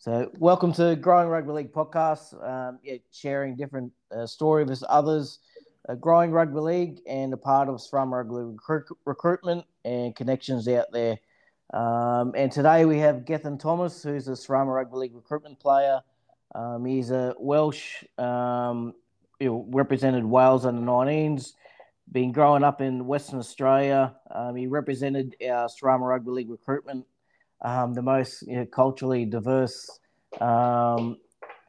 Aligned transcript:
So, 0.00 0.30
welcome 0.38 0.72
to 0.74 0.94
Growing 0.94 1.26
Rugby 1.26 1.50
League 1.50 1.72
podcast. 1.72 2.32
Um, 2.48 2.78
yeah, 2.84 2.98
sharing 3.10 3.56
different 3.56 3.92
uh, 4.16 4.28
story 4.28 4.62
with 4.62 4.84
others, 4.84 5.40
uh, 5.88 5.96
growing 5.96 6.30
rugby 6.30 6.60
league, 6.60 7.00
and 7.08 7.32
a 7.32 7.36
part 7.36 7.68
of 7.68 7.74
Srama 7.80 8.12
Rugby 8.12 8.34
League 8.36 8.46
recruit, 8.52 8.84
recruitment 9.04 9.64
and 9.84 10.14
connections 10.14 10.68
out 10.68 10.86
there. 10.92 11.18
Um, 11.74 12.32
and 12.36 12.52
today 12.52 12.84
we 12.84 12.98
have 12.98 13.24
Gethin 13.24 13.58
Thomas, 13.58 14.00
who's 14.00 14.28
a 14.28 14.32
Srama 14.34 14.72
Rugby 14.72 14.98
League 14.98 15.16
recruitment 15.16 15.58
player. 15.58 16.00
Um, 16.54 16.84
he's 16.84 17.10
a 17.10 17.34
Welsh, 17.36 18.04
um, 18.18 18.94
you 19.40 19.48
know, 19.48 19.66
represented 19.68 20.24
Wales 20.24 20.64
under 20.64 20.80
19s, 20.80 21.54
been 22.12 22.30
growing 22.30 22.62
up 22.62 22.80
in 22.80 23.08
Western 23.08 23.40
Australia. 23.40 24.14
Um, 24.30 24.54
he 24.54 24.68
represented 24.68 25.34
our 25.44 25.68
Rugby 25.82 26.30
League 26.30 26.50
recruitment 26.50 27.04
um, 27.62 27.94
the 27.94 28.02
most 28.02 28.42
you 28.42 28.56
know, 28.56 28.66
culturally 28.66 29.24
diverse 29.24 29.88
um, 30.40 31.16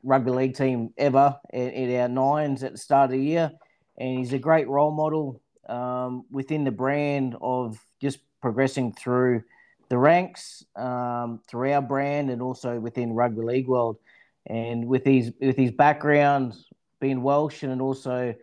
rugby 0.04 0.32
league 0.32 0.56
team 0.56 0.94
ever 0.98 1.38
in, 1.52 1.70
in, 1.70 2.00
our 2.00 2.08
nines 2.08 2.64
at 2.64 2.72
the 2.74 2.78
start 2.78 3.06
of 3.06 3.12
the 3.12 3.24
year. 3.24 3.52
And 3.98 4.20
he's 4.20 4.34
a 4.34 4.40
great 4.40 4.68
role 4.68 4.92
model 4.92 5.42
um, 5.68 6.26
within 6.32 6.64
the 6.64 6.72
brand 6.72 7.36
of 7.42 7.78
just 8.02 8.20
progressing 8.42 8.94
through 8.94 9.44
the 9.90 9.98
ranks 9.98 10.64
um, 10.76 11.42
through 11.50 11.74
our 11.74 11.82
brand 11.82 12.30
and 12.30 12.42
also 12.42 12.80
within 12.80 13.14
rugby 13.14 13.42
league 13.42 13.68
world. 13.68 13.98
And 14.46 14.88
with 14.88 15.04
his 15.04 15.32
with 15.42 15.58
his 15.58 15.72
background 15.72 16.56
being 17.00 17.22
Welsh 17.22 17.64
and 17.64 17.82
also 17.82 18.34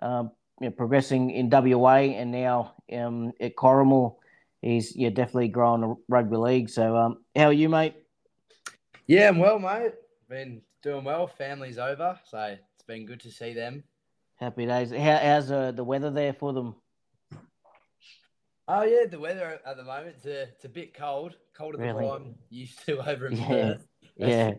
um, 0.00 0.30
you 0.60 0.68
know, 0.68 0.70
progressing 0.70 1.30
in 1.30 1.50
WA 1.50 1.96
and 1.96 2.30
now 2.30 2.74
um, 2.92 3.32
at 3.40 3.56
Corrimal 3.56 4.16
he's 4.62 4.94
yeah 4.96 5.10
definitely 5.10 5.48
growing 5.48 5.96
rugby 6.08 6.36
league. 6.36 6.68
So 6.70 6.96
um, 6.96 7.18
how 7.36 7.46
are 7.46 7.52
you, 7.52 7.68
mate? 7.68 7.94
Yeah, 9.06 9.28
I'm 9.28 9.38
well, 9.38 9.58
mate. 9.58 9.92
Been 10.28 10.62
doing 10.82 11.04
well. 11.04 11.26
Family's 11.26 11.78
over, 11.78 12.18
so 12.28 12.38
it's 12.38 12.84
been 12.86 13.06
good 13.06 13.20
to 13.20 13.30
see 13.30 13.52
them. 13.52 13.82
Happy 14.36 14.66
days. 14.66 14.90
How, 14.90 15.18
how's 15.18 15.50
uh, 15.50 15.72
the 15.72 15.84
weather 15.84 16.10
there 16.10 16.32
for 16.32 16.52
them? 16.52 16.74
Oh 18.68 18.84
yeah, 18.84 19.06
the 19.10 19.18
weather 19.18 19.58
at 19.66 19.76
the 19.76 19.82
moment 19.82 20.14
it's 20.16 20.26
a, 20.26 20.42
it's 20.42 20.64
a 20.64 20.68
bit 20.68 20.94
cold, 20.94 21.34
colder 21.54 21.78
really? 21.78 22.04
than 22.04 22.14
I'm 22.14 22.34
used 22.50 22.86
to 22.86 23.00
over 23.10 23.26
in 23.26 23.36
yeah. 23.36 23.46
Perth. 23.46 23.86
yeah. 24.16 24.52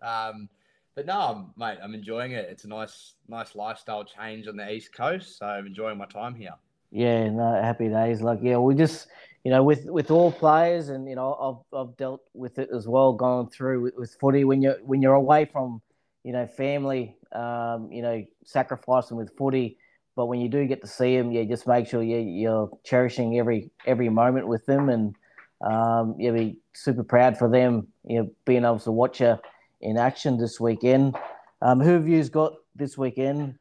Um, 0.00 0.48
but 0.94 1.06
no, 1.06 1.20
I'm, 1.20 1.50
mate, 1.56 1.78
I'm 1.82 1.94
enjoying 1.94 2.32
it. 2.32 2.48
It's 2.50 2.64
a 2.64 2.68
nice, 2.68 3.14
nice 3.28 3.54
lifestyle 3.54 4.04
change 4.04 4.46
on 4.46 4.56
the 4.56 4.70
east 4.70 4.92
coast, 4.92 5.38
so 5.38 5.46
I'm 5.46 5.66
enjoying 5.66 5.98
my 5.98 6.06
time 6.06 6.34
here. 6.34 6.54
Yeah, 6.90 7.28
no, 7.30 7.60
happy 7.60 7.88
days. 7.88 8.20
Like, 8.20 8.40
yeah, 8.42 8.58
we 8.58 8.74
just 8.74 9.08
you 9.48 9.54
know, 9.54 9.62
with 9.62 9.86
with 9.86 10.10
all 10.10 10.30
players, 10.30 10.90
and 10.90 11.08
you 11.08 11.14
know, 11.14 11.64
I've 11.72 11.78
I've 11.78 11.96
dealt 11.96 12.20
with 12.34 12.58
it 12.58 12.68
as 12.70 12.86
well, 12.86 13.14
going 13.14 13.48
through 13.48 13.80
with, 13.80 13.94
with 13.96 14.14
footy 14.20 14.44
when 14.44 14.60
you're 14.60 14.76
when 14.84 15.00
you're 15.00 15.14
away 15.14 15.46
from, 15.46 15.80
you 16.22 16.34
know, 16.34 16.46
family, 16.46 17.16
um, 17.32 17.90
you 17.90 18.02
know, 18.02 18.22
sacrificing 18.44 19.16
with 19.16 19.34
footy. 19.38 19.78
But 20.16 20.26
when 20.26 20.38
you 20.38 20.50
do 20.50 20.66
get 20.66 20.82
to 20.82 20.86
see 20.86 21.16
them, 21.16 21.32
yeah, 21.32 21.44
just 21.44 21.66
make 21.66 21.86
sure 21.86 22.02
you 22.02 22.18
you're 22.18 22.68
cherishing 22.84 23.38
every 23.38 23.70
every 23.86 24.10
moment 24.10 24.48
with 24.48 24.66
them, 24.66 24.90
and 24.90 25.16
um, 25.62 26.14
you'll 26.18 26.34
be 26.34 26.58
super 26.74 27.02
proud 27.02 27.38
for 27.38 27.48
them, 27.48 27.86
you 28.04 28.18
know, 28.18 28.30
being 28.44 28.66
able 28.66 28.80
to 28.80 28.92
watch 28.92 29.18
you 29.18 29.38
in 29.80 29.96
action 29.96 30.36
this 30.36 30.60
weekend. 30.60 31.16
Um, 31.62 31.80
who 31.80 31.92
have 31.92 32.06
you 32.06 32.22
got 32.28 32.52
this 32.76 32.98
weekend? 32.98 33.58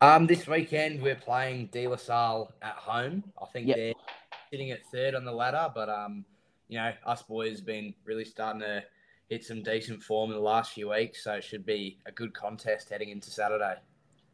Um, 0.00 0.26
this 0.26 0.48
weekend 0.48 1.02
we're 1.02 1.14
playing 1.14 1.66
De 1.66 1.86
La 1.86 1.96
Salle 1.96 2.50
at 2.62 2.76
home. 2.76 3.22
I 3.40 3.44
think 3.52 3.68
yep. 3.68 3.76
they're 3.76 3.92
sitting 4.52 4.70
at 4.70 4.84
third 4.86 5.14
on 5.14 5.24
the 5.24 5.32
ladder, 5.32 5.70
but 5.74 5.88
um, 5.88 6.24
you 6.68 6.76
know, 6.78 6.92
us 7.06 7.22
boys 7.22 7.62
been 7.62 7.94
really 8.04 8.24
starting 8.24 8.60
to 8.60 8.84
hit 9.28 9.44
some 9.44 9.62
decent 9.62 10.02
form 10.02 10.30
in 10.30 10.36
the 10.36 10.42
last 10.42 10.72
few 10.72 10.90
weeks, 10.90 11.24
so 11.24 11.32
it 11.32 11.42
should 11.42 11.64
be 11.64 11.98
a 12.04 12.12
good 12.12 12.34
contest 12.34 12.90
heading 12.90 13.08
into 13.08 13.30
Saturday. 13.30 13.76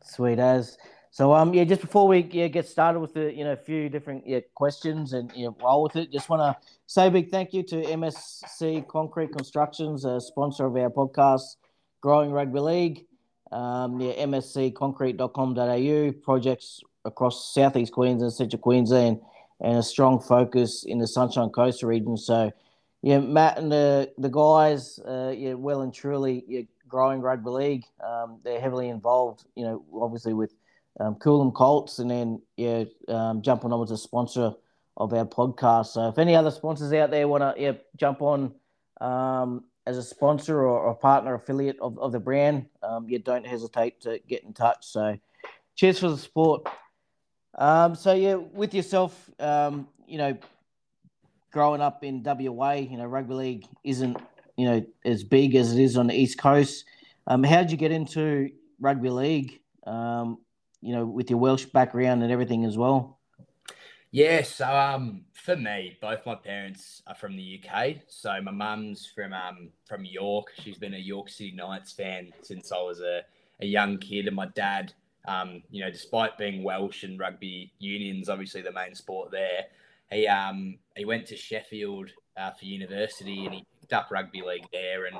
Sweet 0.02 0.40
as. 0.40 0.76
So 1.10 1.32
um 1.32 1.54
yeah, 1.54 1.64
just 1.64 1.80
before 1.80 2.06
we 2.06 2.28
yeah, 2.32 2.48
get 2.48 2.68
started 2.68 3.00
with 3.00 3.14
the 3.14 3.32
you 3.32 3.42
know 3.44 3.52
a 3.52 3.56
few 3.56 3.88
different 3.88 4.26
yeah, 4.26 4.40
questions 4.54 5.14
and 5.14 5.32
know, 5.44 5.56
roll 5.62 5.84
with 5.84 5.96
it, 5.96 6.12
just 6.12 6.28
want 6.28 6.42
to 6.42 6.56
say 6.86 7.06
a 7.06 7.10
big 7.10 7.30
thank 7.30 7.54
you 7.54 7.62
to 7.62 7.76
MSC 7.76 8.86
Concrete 8.88 9.32
Constructions, 9.32 10.04
a 10.04 10.20
sponsor 10.20 10.66
of 10.66 10.76
our 10.76 10.90
podcast, 10.90 11.56
Growing 12.02 12.30
Rugby 12.30 12.60
League. 12.60 13.06
Um, 13.50 13.98
yeah, 14.00 14.12
mscconcrete.com.au 14.26 16.12
projects 16.22 16.80
across 17.06 17.54
southeast 17.54 17.92
Queensland, 17.92 18.34
central 18.34 18.60
Queensland, 18.60 19.20
and 19.60 19.78
a 19.78 19.82
strong 19.82 20.20
focus 20.20 20.84
in 20.84 20.98
the 20.98 21.06
Sunshine 21.06 21.50
Coast 21.50 21.82
region. 21.82 22.16
So, 22.16 22.52
yeah, 23.02 23.18
Matt 23.18 23.58
and 23.58 23.70
the 23.70 24.12
the 24.18 24.28
guys, 24.28 24.98
uh, 25.00 25.32
yeah, 25.36 25.54
well 25.54 25.82
and 25.82 25.92
truly, 25.92 26.44
yeah, 26.46 26.62
growing 26.88 27.20
rugby 27.20 27.50
league. 27.50 27.84
Um, 28.04 28.40
they're 28.44 28.60
heavily 28.60 28.88
involved, 28.88 29.44
you 29.54 29.64
know, 29.64 29.84
obviously 29.94 30.32
with 30.32 30.54
um, 31.00 31.16
Coolum 31.16 31.54
Colts, 31.54 31.98
and 31.98 32.10
then 32.10 32.42
yeah, 32.56 32.84
um, 33.08 33.42
jumping 33.42 33.72
on 33.72 33.82
as 33.82 33.90
a 33.90 33.98
sponsor 33.98 34.52
of 34.96 35.12
our 35.12 35.26
podcast. 35.26 35.86
So, 35.86 36.08
if 36.08 36.18
any 36.18 36.34
other 36.34 36.50
sponsors 36.50 36.92
out 36.92 37.10
there 37.10 37.28
want 37.28 37.42
to 37.42 37.60
yeah 37.60 37.72
jump 37.96 38.22
on 38.22 38.54
um, 39.00 39.64
as 39.86 39.96
a 39.96 40.02
sponsor 40.02 40.60
or, 40.60 40.80
or 40.80 40.94
partner 40.94 41.34
affiliate 41.34 41.78
of, 41.80 41.98
of 41.98 42.12
the 42.12 42.20
brand, 42.20 42.66
um, 42.82 43.08
you 43.08 43.18
don't 43.18 43.46
hesitate 43.46 44.00
to 44.02 44.18
get 44.28 44.42
in 44.44 44.52
touch. 44.52 44.86
So, 44.86 45.18
cheers 45.76 46.00
for 46.00 46.10
the 46.10 46.18
support. 46.18 46.68
Um, 47.58 47.96
so 47.96 48.14
yeah, 48.14 48.34
with 48.34 48.72
yourself, 48.72 49.30
um, 49.40 49.88
you 50.06 50.16
know, 50.16 50.38
growing 51.50 51.80
up 51.80 52.04
in 52.04 52.22
WA, 52.22 52.74
you 52.74 52.96
know, 52.96 53.04
rugby 53.04 53.34
league 53.34 53.66
isn't 53.82 54.16
you 54.56 54.66
know 54.66 54.86
as 55.04 55.24
big 55.24 55.54
as 55.54 55.72
it 55.72 55.82
is 55.82 55.96
on 55.96 56.06
the 56.06 56.14
East 56.14 56.38
Coast. 56.38 56.84
Um, 57.26 57.42
how 57.42 57.58
did 57.58 57.70
you 57.70 57.76
get 57.76 57.90
into 57.90 58.50
rugby 58.80 59.10
league? 59.10 59.60
Um, 59.86 60.38
you 60.80 60.94
know, 60.94 61.04
with 61.04 61.28
your 61.30 61.40
Welsh 61.40 61.64
background 61.66 62.22
and 62.22 62.30
everything 62.30 62.64
as 62.64 62.78
well. 62.78 63.18
Yeah, 64.10 64.42
so 64.42 64.66
um, 64.66 65.24
for 65.34 65.56
me, 65.56 65.98
both 66.00 66.24
my 66.24 66.36
parents 66.36 67.02
are 67.06 67.14
from 67.14 67.36
the 67.36 67.60
UK. 67.60 67.96
So 68.06 68.40
my 68.40 68.52
mum's 68.52 69.10
from 69.14 69.32
um, 69.32 69.70
from 69.84 70.04
York. 70.04 70.52
She's 70.62 70.78
been 70.78 70.94
a 70.94 70.98
York 70.98 71.28
City 71.28 71.52
Knights 71.52 71.92
fan 71.92 72.32
since 72.42 72.70
I 72.72 72.80
was 72.80 73.00
a, 73.00 73.22
a 73.60 73.66
young 73.66 73.98
kid, 73.98 74.26
and 74.26 74.36
my 74.36 74.46
dad 74.54 74.94
um, 75.28 75.62
you 75.70 75.84
know, 75.84 75.90
despite 75.90 76.38
being 76.38 76.62
Welsh 76.64 77.04
and 77.04 77.18
rugby 77.20 77.72
union's 77.78 78.28
obviously 78.28 78.62
the 78.62 78.72
main 78.72 78.94
sport 78.94 79.30
there, 79.30 79.64
he 80.10 80.26
um, 80.26 80.78
he 80.96 81.04
went 81.04 81.26
to 81.26 81.36
Sheffield 81.36 82.10
uh, 82.36 82.50
for 82.52 82.64
university 82.64 83.44
and 83.44 83.54
he 83.54 83.66
picked 83.80 83.92
up 83.92 84.08
rugby 84.10 84.42
league 84.42 84.66
there. 84.72 85.04
And 85.04 85.16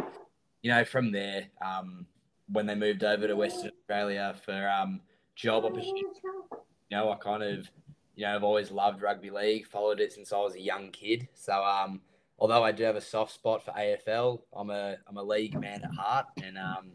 you 0.62 0.70
know, 0.70 0.84
from 0.84 1.12
there, 1.12 1.48
um, 1.64 2.06
when 2.50 2.66
they 2.66 2.74
moved 2.74 3.04
over 3.04 3.26
to 3.26 3.36
Western 3.36 3.70
Australia 3.80 4.34
for 4.44 4.68
um, 4.68 5.00
job 5.36 5.64
opportunities, 5.64 6.22
you 6.24 6.96
know, 6.96 7.12
I 7.12 7.16
kind 7.16 7.42
of, 7.42 7.68
you 8.16 8.24
know, 8.24 8.34
I've 8.34 8.44
always 8.44 8.70
loved 8.70 9.02
rugby 9.02 9.30
league, 9.30 9.66
followed 9.66 10.00
it 10.00 10.12
since 10.14 10.32
I 10.32 10.38
was 10.38 10.54
a 10.54 10.60
young 10.60 10.90
kid. 10.90 11.28
So, 11.34 11.62
um, 11.62 12.00
although 12.38 12.64
I 12.64 12.72
do 12.72 12.84
have 12.84 12.96
a 12.96 13.00
soft 13.00 13.32
spot 13.32 13.62
for 13.62 13.72
AFL, 13.72 14.40
I'm 14.56 14.70
a 14.70 14.96
I'm 15.06 15.18
a 15.18 15.22
league 15.22 15.60
man 15.60 15.82
at 15.84 15.94
heart, 15.94 16.26
and 16.42 16.56
um, 16.56 16.92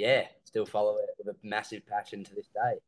yeah, 0.00 0.24
still 0.44 0.66
follow 0.66 0.96
it 0.96 1.10
with 1.18 1.28
a 1.28 1.36
massive 1.42 1.86
passion 1.86 2.24
to 2.24 2.34
this 2.34 2.48
day. 2.54 2.78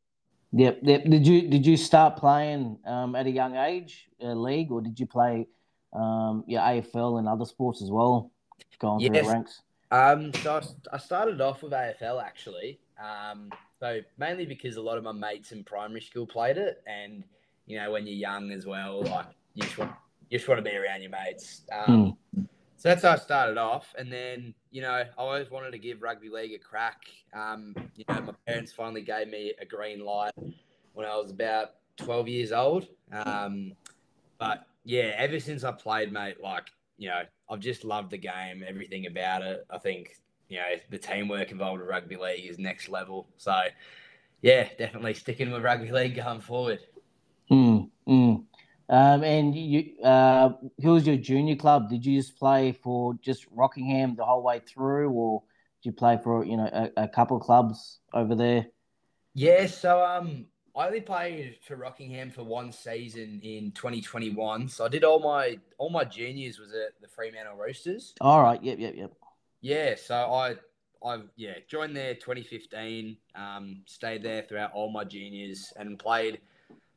Yep. 0.53 0.81
yep. 0.83 1.05
Did 1.05 1.27
you 1.27 1.49
did 1.49 1.67
you 1.67 1.77
start 1.77 2.17
playing 2.17 2.79
um, 2.87 3.15
at 3.15 3.27
a 3.27 3.31
young 3.31 3.57
age, 3.57 4.09
uh, 4.23 4.33
league, 4.33 4.71
or 4.71 4.81
did 4.81 4.99
you 4.99 5.07
play 5.07 5.47
um, 5.93 6.45
yeah 6.47 6.61
AFL 6.73 7.19
and 7.19 7.29
other 7.29 7.45
sports 7.45 7.83
as 7.83 7.91
well, 7.91 8.33
going 8.79 9.01
yes. 9.01 9.11
through 9.11 9.23
the 9.23 9.29
ranks? 9.29 9.63
Um, 9.91 10.33
so 10.35 10.57
I, 10.57 10.97
I 10.97 10.99
started 10.99 11.41
off 11.41 11.63
with 11.63 11.73
AFL 11.73 12.23
actually. 12.23 12.81
Um, 13.03 13.51
so 13.81 14.01
mainly 14.19 14.47
because 14.47 14.77
a 14.77 14.83
lot 14.83 14.97
of 14.97 15.05
my 15.05 15.13
mates 15.13 15.53
in 15.53 15.65
primary 15.65 16.01
school 16.01 16.27
played 16.27 16.57
it, 16.57 16.83
and 16.87 17.25
you 17.67 17.79
know 17.79 17.91
when 17.91 18.07
you're 18.07 18.17
young 18.17 18.53
as 18.53 18.67
well, 18.67 19.03
like 19.03 19.27
you 19.55 19.63
just 19.63 19.79
want 19.79 19.93
you 20.29 20.39
just 20.39 20.49
want 20.49 20.63
to 20.63 20.71
be 20.71 20.77
around 20.77 21.03
your 21.03 21.11
mates. 21.11 21.63
Um, 21.73 21.87
mm. 21.87 22.17
So 22.83 22.89
that's 22.89 23.03
how 23.05 23.13
I 23.13 23.17
started 23.17 23.59
off, 23.59 23.95
and 23.97 24.13
then 24.13 24.55
you 24.73 24.83
know 24.83 24.91
I 24.91 25.07
always 25.17 25.53
wanted 25.53 25.71
to 25.71 25.79
give 25.79 26.03
rugby 26.03 26.29
league 26.29 26.53
a 26.53 26.59
crack. 26.59 27.05
Um, 27.33 27.77
you 27.95 28.05
know, 28.09 28.21
my 28.23 28.33
parents 28.45 28.73
finally 28.73 29.03
gave 29.03 29.29
me 29.29 29.53
a 29.61 29.65
green 29.65 30.05
light 30.05 30.33
when 30.93 31.07
I 31.07 31.17
was 31.17 31.31
about 31.31 31.75
twelve 31.97 32.27
years 32.27 32.51
old. 32.51 32.89
Um, 33.13 33.75
but 34.41 34.67
yeah, 34.83 35.15
ever 35.17 35.39
since 35.39 35.63
I 35.63 35.71
played, 35.71 36.13
mate, 36.13 36.43
like 36.43 36.73
you 36.99 37.09
know, 37.09 37.23
I've 37.49 37.61
just 37.61 37.85
loved 37.85 38.11
the 38.11 38.19
game, 38.19 38.65
everything 38.67 39.07
about 39.07 39.43
it. 39.43 39.65
I 39.71 39.79
think 39.79 40.17
you 40.49 40.57
know 40.59 40.75
the 40.91 40.99
teamwork 40.99 41.53
involved 41.53 41.83
in 41.83 41.87
rugby 41.87 42.17
league 42.17 42.47
is 42.47 42.59
next 42.59 42.89
level. 42.89 43.29
So 43.37 43.63
yeah, 44.41 44.67
definitely 44.77 45.15
sticking 45.15 45.53
with 45.53 45.63
rugby 45.63 45.93
league 45.93 46.17
going 46.17 46.41
forward. 46.41 46.81
Um, 48.93 49.25
and 49.25 49.57
you, 49.57 50.03
uh, 50.05 50.51
who 50.83 50.93
was 50.93 51.07
your 51.07 51.17
junior 51.17 51.57
club? 51.57 51.89
Did 51.89 52.05
you 52.05 52.21
just 52.21 52.39
play 52.39 52.73
for 52.73 53.15
just 53.23 53.47
Rockingham 53.51 54.17
the 54.17 54.25
whole 54.27 54.43
way 54.43 54.61
through, 54.61 55.11
or 55.11 55.43
did 55.83 55.89
you 55.89 55.93
play 55.93 56.21
for 56.23 56.45
you 56.45 56.59
know 56.59 56.69
a, 56.71 57.05
a 57.05 57.09
couple 57.09 57.39
of 57.39 57.43
clubs 57.43 58.01
over 58.13 58.35
there? 58.35 58.67
Yeah, 59.33 59.65
so 59.65 60.05
um, 60.05 60.45
I 60.77 60.89
only 60.89 61.01
played 61.01 61.57
for 61.67 61.77
Rockingham 61.77 62.31
for 62.31 62.45
one 62.45 62.71
season 62.71 63.41
in 63.43 63.73
2021. 63.73 64.69
So 64.69 64.85
I 64.85 64.89
did 64.89 65.05
all 65.05 65.21
my 65.21 65.59
all 65.79 65.89
my 65.89 66.05
juniors 66.05 66.59
was 66.59 66.75
at 66.75 67.01
the 67.01 67.09
Fremantle 67.09 67.57
Roosters. 67.57 68.13
All 68.21 68.43
right. 68.43 68.63
Yep. 68.63 68.79
Yep. 68.79 68.95
Yep. 68.95 69.13
Yeah, 69.63 69.95
so 69.97 70.15
I 70.15 70.57
I 71.03 71.23
yeah 71.37 71.55
joined 71.67 71.97
there 71.97 72.13
2015. 72.13 73.17
Um, 73.37 73.85
stayed 73.87 74.23
there 74.23 74.43
throughout 74.43 74.73
all 74.75 74.91
my 74.91 75.05
juniors 75.05 75.73
and 75.77 75.99
played 75.99 76.41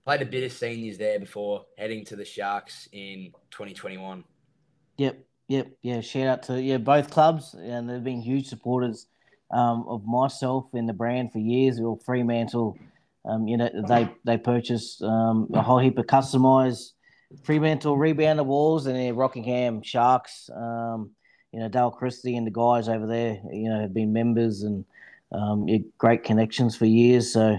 played 0.05 0.21
a 0.21 0.25
bit 0.25 0.43
of 0.43 0.51
seniors 0.51 0.97
there 0.97 1.19
before 1.19 1.65
heading 1.77 2.05
to 2.05 2.15
the 2.15 2.25
Sharks 2.25 2.87
in 2.91 3.31
2021. 3.51 4.23
Yep, 4.97 5.19
yep, 5.47 5.67
yeah. 5.81 6.01
Shout 6.01 6.27
out 6.27 6.43
to 6.43 6.61
yeah 6.61 6.77
both 6.77 7.09
clubs, 7.09 7.55
and 7.55 7.89
they've 7.89 8.03
been 8.03 8.21
huge 8.21 8.47
supporters 8.47 9.07
um, 9.51 9.85
of 9.87 10.05
myself 10.05 10.65
and 10.73 10.87
the 10.87 10.93
brand 10.93 11.31
for 11.31 11.39
years. 11.39 11.81
Well, 11.81 11.99
Fremantle, 12.05 12.77
um, 13.25 13.47
you 13.47 13.57
know, 13.57 13.69
they 13.87 14.09
they 14.23 14.37
purchased 14.37 15.01
um, 15.01 15.49
a 15.53 15.61
whole 15.61 15.79
heap 15.79 15.97
of 15.97 16.05
customized 16.05 16.91
Fremantle 17.43 17.97
rebounder 17.97 18.45
walls, 18.45 18.85
and 18.85 18.95
their 18.95 19.13
Rockingham 19.13 19.81
Sharks. 19.81 20.49
Um, 20.55 21.11
you 21.51 21.59
know, 21.59 21.69
Dale 21.69 21.91
Christie 21.91 22.35
and 22.35 22.45
the 22.45 22.51
guys 22.51 22.89
over 22.89 23.07
there, 23.07 23.39
you 23.51 23.69
know, 23.69 23.79
have 23.81 23.93
been 23.93 24.11
members 24.11 24.63
and 24.63 24.83
um, 25.31 25.67
great 25.97 26.23
connections 26.23 26.75
for 26.75 26.85
years. 26.85 27.31
So, 27.31 27.57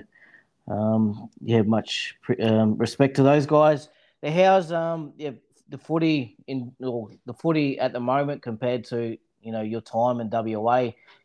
um, 0.69 1.31
yeah, 1.41 1.63
much 1.63 2.17
um, 2.43 2.77
respect 2.77 3.17
to 3.17 3.23
those 3.23 3.47
guys. 3.47 3.89
How's 4.23 4.73
um, 4.73 5.13
yeah, 5.17 5.33
the 5.69 5.79
footy 5.79 6.37
in 6.47 6.73
or 6.81 7.11
the 7.27 7.35
footy 7.35 7.79
at 7.79 7.93
the 7.93 8.01
moment 8.01 8.43
compared 8.43 8.85
to 8.87 9.17
you 9.43 9.53
know 9.53 9.63
your 9.63 9.81
time 9.81 10.21
in 10.21 10.29
WA? 10.31 10.79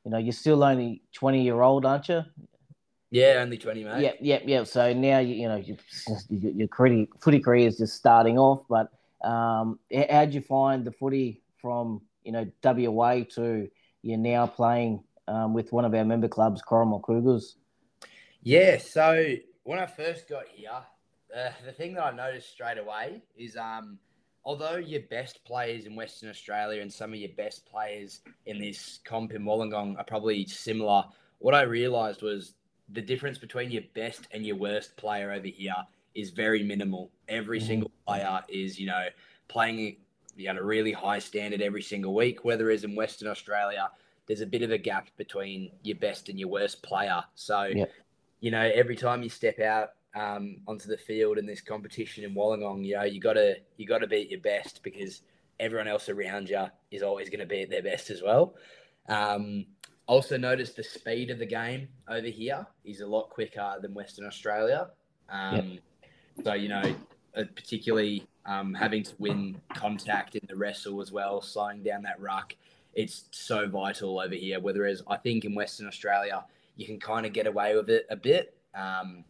You 0.06 0.12
know, 0.12 0.18
you're 0.18 0.34
still 0.34 0.64
only 0.64 1.02
twenty 1.14 1.44
year 1.44 1.62
old, 1.62 1.86
aren't 1.86 2.10
you? 2.10 2.24
Yeah, 3.10 3.40
only 3.42 3.58
twenty, 3.58 3.84
mate. 3.84 4.02
Yeah, 4.02 4.14
yeah, 4.22 4.40
yeah. 4.46 4.64
So 4.64 4.94
now 4.94 5.20
you, 5.20 5.36
you 5.36 5.48
know 5.48 5.58
you, 5.58 5.78
your 6.30 6.68
footy 6.68 7.10
footy 7.20 7.40
career 7.40 7.68
is 7.68 7.78
just 7.78 7.96
starting 7.96 8.38
off. 8.38 8.64
But 8.70 8.92
um, 9.28 9.80
how 10.10 10.26
do 10.26 10.34
you 10.34 10.42
find 10.42 10.86
the 10.86 10.92
footy 10.92 11.42
from 11.62 12.02
you 12.24 12.32
know 12.32 12.46
WA 12.64 13.24
to 13.36 13.70
you're 14.04 14.18
now 14.18 14.48
playing 14.48 15.04
um, 15.28 15.54
with 15.54 15.72
one 15.72 15.86
of 15.86 15.94
our 15.94 16.06
member 16.06 16.28
clubs, 16.28 16.62
Corrimal 16.62 17.02
Cougars? 17.02 17.58
Yeah. 18.44 18.78
So 18.78 19.36
when 19.64 19.80
I 19.80 19.86
first 19.86 20.28
got 20.28 20.44
here, 20.54 20.70
uh, 21.36 21.50
the 21.66 21.72
thing 21.72 21.94
that 21.96 22.04
I 22.04 22.12
noticed 22.12 22.52
straight 22.52 22.78
away 22.78 23.22
is 23.38 23.56
um, 23.56 23.98
although 24.44 24.76
your 24.76 25.02
best 25.02 25.44
players 25.46 25.86
in 25.86 25.96
Western 25.96 26.30
Australia 26.30 26.82
and 26.82 26.92
some 26.92 27.14
of 27.14 27.20
your 27.20 27.32
best 27.38 27.66
players 27.66 28.22
in 28.46 28.60
this 28.60 29.00
comp 29.06 29.34
in 29.34 29.44
Wollongong 29.44 29.98
are 29.98 30.04
probably 30.04 30.46
similar, 30.46 31.04
what 31.40 31.56
I 31.56 31.62
realised 31.62 32.22
was 32.22 32.54
the 32.90 33.02
difference 33.02 33.38
between 33.38 33.72
your 33.72 33.84
best 33.94 34.28
and 34.32 34.46
your 34.46 34.58
worst 34.58 34.98
player 34.98 35.32
over 35.32 35.48
here 35.48 35.76
is 36.16 36.32
very 36.32 36.64
minimal. 36.64 37.12
Every 37.28 37.60
mm-hmm. 37.60 37.68
single 37.68 37.92
player 38.06 38.42
is, 38.50 38.80
you 38.80 38.88
know, 38.88 39.08
playing 39.48 39.98
at 40.48 40.58
a 40.58 40.64
really 40.64 40.92
high 40.92 41.20
standard 41.20 41.62
every 41.62 41.82
single 41.82 42.14
week. 42.14 42.44
Whether 42.44 42.70
it's 42.70 42.84
in 42.84 42.96
Western 42.96 43.30
Australia, 43.30 43.90
there's 44.28 44.42
a 44.42 44.46
bit 44.46 44.62
of 44.62 44.72
a 44.72 44.78
gap 44.78 45.08
between 45.18 45.72
your 45.84 45.98
best 45.98 46.30
and 46.30 46.40
your 46.40 46.50
worst 46.50 46.84
player. 46.84 47.24
So, 47.36 47.64
yep. 47.64 47.92
You 48.42 48.52
know, 48.52 48.70
every 48.74 48.96
time 48.96 49.24
you 49.24 49.30
step 49.30 49.60
out 49.60 49.92
um, 50.16 50.58
onto 50.68 50.88
the 50.88 50.98
field 50.98 51.38
in 51.38 51.46
this 51.46 51.62
competition 51.62 52.24
in 52.24 52.36
Wollongong, 52.36 52.84
you 52.84 52.96
know, 52.96 53.04
you 53.04 53.22
gotta 53.22 53.58
you 53.78 53.88
gotta 53.88 54.08
be 54.08 54.22
at 54.22 54.30
your 54.30 54.42
best 54.42 54.84
because 54.84 55.22
everyone 55.62 55.88
else 55.88 56.10
around 56.10 56.50
you 56.50 56.66
is 56.90 57.04
always 57.04 57.30
going 57.30 57.40
to 57.40 57.46
be 57.46 57.62
at 57.62 57.70
their 57.70 57.84
best 57.84 58.10
as 58.10 58.22
well. 58.22 58.56
Um, 59.08 59.66
also, 60.08 60.36
notice 60.36 60.74
the 60.74 60.84
speed 60.84 61.30
of 61.30 61.40
the 61.40 61.46
game 61.46 61.88
over 62.10 62.28
here 62.28 62.66
is 62.84 63.00
a 63.00 63.08
lot 63.08 63.30
quicker 63.30 63.76
than 63.82 63.94
Western 63.94 64.26
Australia. 64.26 64.90
Um, 65.30 65.56
yep. 65.56 65.82
So 66.44 66.54
you 66.54 66.68
know, 66.68 66.96
uh, 67.38 67.44
particularly 67.56 68.28
um, 68.46 68.74
having 68.74 69.04
to 69.04 69.14
win 69.20 69.62
contact 69.74 70.36
in 70.36 70.42
the 70.50 70.56
wrestle 70.56 71.02
as 71.02 71.12
well, 71.12 71.42
slowing 71.42 71.84
down 71.84 72.02
that 72.04 72.20
ruck. 72.20 72.56
It's 72.94 73.26
so 73.32 73.70
vital 73.70 74.20
over 74.20 74.36
here. 74.36 74.60
Whereas 74.60 75.02
I 75.08 75.16
think 75.16 75.46
in 75.46 75.56
Western 75.56 75.88
Australia, 75.88 76.44
you 76.75 76.85
can 76.85 77.00
kind 77.00 77.25
of 77.25 77.33
get 77.33 77.47
away 77.47 77.75
with 77.75 77.89
it 77.89 78.06
a 78.09 78.15
bit. 78.15 78.56
Um, 78.75 79.23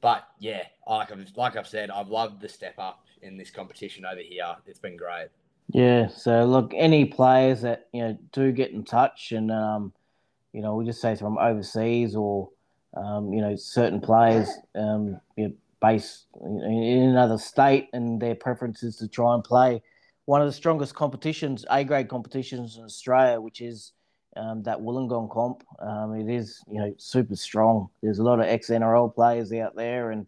but 0.00 0.28
yeah, 0.38 0.62
like 0.86 1.10
I've, 1.10 1.26
like 1.36 1.56
I've 1.56 1.66
said, 1.66 1.90
I've 1.90 2.08
loved 2.08 2.40
the 2.40 2.48
step 2.48 2.74
up 2.78 3.04
in 3.22 3.36
this 3.36 3.50
competition 3.50 4.04
over 4.04 4.20
here. 4.20 4.56
It's 4.66 4.78
been 4.78 4.96
great. 4.96 5.28
Yeah. 5.68 6.08
So 6.08 6.44
look, 6.44 6.72
any 6.74 7.04
players 7.04 7.62
that 7.62 7.88
you 7.92 8.02
know 8.02 8.18
do 8.32 8.52
get 8.52 8.70
in 8.70 8.84
touch, 8.84 9.32
and 9.32 9.50
um, 9.50 9.92
you 10.52 10.62
know, 10.62 10.74
we 10.76 10.84
just 10.84 11.00
say 11.00 11.16
from 11.16 11.38
overseas 11.38 12.14
or 12.14 12.50
um, 12.96 13.32
you 13.32 13.40
know 13.40 13.56
certain 13.56 14.00
players 14.00 14.48
um, 14.74 15.20
you 15.36 15.48
know, 15.48 15.54
based 15.80 16.26
in 16.40 17.10
another 17.10 17.38
state, 17.38 17.88
and 17.92 18.20
their 18.20 18.34
preference 18.34 18.82
is 18.82 18.96
to 18.96 19.08
try 19.08 19.34
and 19.34 19.44
play 19.44 19.82
one 20.24 20.42
of 20.42 20.46
the 20.46 20.52
strongest 20.52 20.94
competitions, 20.94 21.64
A 21.70 21.82
grade 21.84 22.08
competitions 22.08 22.76
in 22.76 22.84
Australia, 22.84 23.40
which 23.40 23.62
is 23.62 23.92
um, 24.38 24.62
that 24.62 24.78
Wollongong 24.78 25.30
comp. 25.30 25.64
Um, 25.80 26.14
it 26.14 26.32
is, 26.32 26.62
you 26.70 26.78
know, 26.78 26.94
super 26.96 27.36
strong. 27.36 27.88
There's 28.02 28.20
a 28.20 28.22
lot 28.22 28.38
of 28.38 28.46
ex 28.46 28.68
NRL 28.68 29.14
players 29.14 29.52
out 29.52 29.74
there, 29.74 30.12
and 30.12 30.26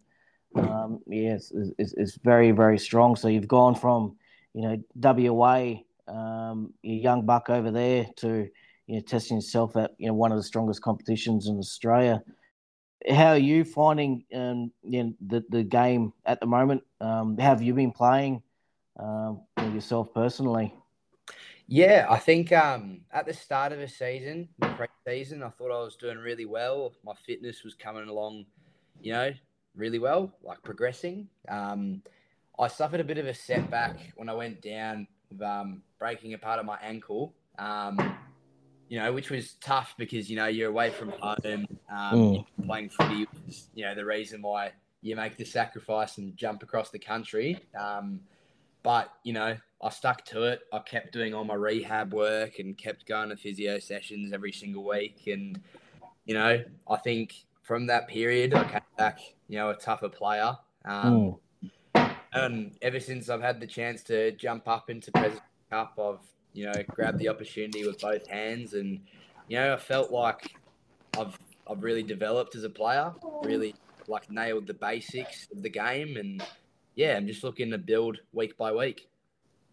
um, 0.55 0.99
yeah, 1.07 1.35
it's, 1.35 1.51
it's, 1.77 1.93
it's, 1.93 2.19
very, 2.23 2.51
very 2.51 2.77
strong. 2.77 3.15
So 3.15 3.29
you've 3.29 3.47
gone 3.47 3.73
from, 3.73 4.17
you 4.53 4.61
know, 4.61 4.83
WA, 4.95 5.75
um, 6.07 6.73
your 6.83 6.97
young 6.97 7.25
buck 7.25 7.49
over 7.49 7.71
there, 7.71 8.05
to 8.17 8.49
you 8.87 8.95
know, 8.95 9.01
testing 9.01 9.37
yourself 9.37 9.77
at 9.77 9.91
you 9.97 10.07
know 10.07 10.13
one 10.13 10.31
of 10.31 10.37
the 10.37 10.43
strongest 10.43 10.81
competitions 10.81 11.47
in 11.47 11.57
Australia. 11.57 12.21
How 13.09 13.29
are 13.29 13.37
you 13.37 13.63
finding 13.63 14.25
um, 14.35 14.71
you 14.83 15.03
know, 15.03 15.13
the 15.25 15.45
the 15.49 15.63
game 15.63 16.11
at 16.25 16.41
the 16.41 16.47
moment? 16.47 16.83
Um, 16.99 17.37
have 17.37 17.61
you 17.61 17.73
been 17.73 17.91
playing 17.91 18.43
um, 18.99 19.41
yourself 19.57 20.13
personally? 20.13 20.73
Yeah, 21.73 22.05
I 22.09 22.17
think 22.17 22.51
um, 22.51 22.99
at 23.13 23.25
the 23.25 23.33
start 23.33 23.71
of 23.71 23.79
the 23.79 23.87
season, 23.87 24.49
the 24.59 24.67
pre-season, 24.71 25.41
I 25.41 25.47
thought 25.47 25.71
I 25.71 25.81
was 25.81 25.95
doing 25.95 26.17
really 26.17 26.43
well. 26.43 26.91
My 27.05 27.13
fitness 27.25 27.63
was 27.63 27.75
coming 27.75 28.09
along, 28.09 28.45
you 29.01 29.13
know, 29.13 29.31
really 29.73 29.97
well, 29.97 30.33
like 30.43 30.61
progressing. 30.63 31.29
Um, 31.47 32.01
I 32.59 32.67
suffered 32.67 32.99
a 32.99 33.05
bit 33.05 33.19
of 33.19 33.25
a 33.25 33.33
setback 33.33 34.11
when 34.17 34.27
I 34.27 34.33
went 34.33 34.61
down 34.61 35.07
with 35.31 35.41
um, 35.41 35.81
breaking 35.97 36.33
a 36.33 36.37
part 36.37 36.59
of 36.59 36.65
my 36.65 36.77
ankle. 36.83 37.33
Um, 37.57 38.17
you 38.89 38.99
know, 38.99 39.13
which 39.13 39.29
was 39.29 39.53
tough 39.61 39.95
because 39.97 40.29
you 40.29 40.35
know 40.35 40.47
you're 40.47 40.67
away 40.67 40.89
from 40.89 41.13
home, 41.21 41.65
um, 41.89 42.13
mm. 42.13 42.45
playing 42.65 42.89
footy. 42.89 43.25
Was, 43.47 43.69
you 43.75 43.85
know, 43.85 43.95
the 43.95 44.03
reason 44.03 44.41
why 44.41 44.73
you 45.01 45.15
make 45.15 45.37
the 45.37 45.45
sacrifice 45.45 46.17
and 46.17 46.35
jump 46.35 46.63
across 46.63 46.89
the 46.89 46.99
country. 46.99 47.57
Um, 47.79 48.19
but 48.83 49.13
you 49.23 49.33
know, 49.33 49.57
I 49.83 49.89
stuck 49.89 50.23
to 50.25 50.43
it. 50.43 50.61
I 50.71 50.79
kept 50.79 51.11
doing 51.11 51.33
all 51.33 51.43
my 51.43 51.55
rehab 51.55 52.13
work 52.13 52.59
and 52.59 52.77
kept 52.77 53.07
going 53.07 53.29
to 53.29 53.35
physio 53.35 53.79
sessions 53.79 54.31
every 54.31 54.51
single 54.51 54.85
week. 54.85 55.23
And, 55.25 55.59
you 56.25 56.35
know, 56.35 56.63
I 56.87 56.97
think 56.97 57.33
from 57.63 57.87
that 57.87 58.07
period, 58.07 58.53
I 58.53 58.63
came 58.63 58.81
back, 58.97 59.19
you 59.47 59.57
know, 59.57 59.71
a 59.71 59.75
tougher 59.75 60.09
player. 60.09 60.55
Um, 60.85 61.37
mm. 61.95 62.15
And 62.33 62.77
ever 62.81 62.99
since 62.99 63.27
I've 63.29 63.41
had 63.41 63.59
the 63.59 63.67
chance 63.67 64.03
to 64.03 64.31
jump 64.33 64.67
up 64.67 64.89
into 64.89 65.11
President 65.11 65.41
Cup, 65.71 65.99
I've, 65.99 66.19
you 66.53 66.65
know, 66.65 66.83
grabbed 66.87 67.17
the 67.17 67.29
opportunity 67.29 67.85
with 67.85 67.99
both 67.99 68.27
hands. 68.27 68.73
And, 68.73 69.01
you 69.47 69.57
know, 69.57 69.73
I 69.73 69.77
felt 69.77 70.11
like 70.11 70.53
I've, 71.17 71.37
I've 71.67 71.81
really 71.81 72.03
developed 72.03 72.55
as 72.55 72.63
a 72.63 72.69
player, 72.69 73.11
really 73.43 73.73
like 74.07 74.29
nailed 74.29 74.67
the 74.67 74.75
basics 74.75 75.47
of 75.51 75.63
the 75.63 75.69
game. 75.69 76.17
And, 76.17 76.43
yeah, 76.95 77.17
I'm 77.17 77.27
just 77.27 77.43
looking 77.43 77.71
to 77.71 77.77
build 77.77 78.17
week 78.33 78.57
by 78.57 78.71
week. 78.71 79.09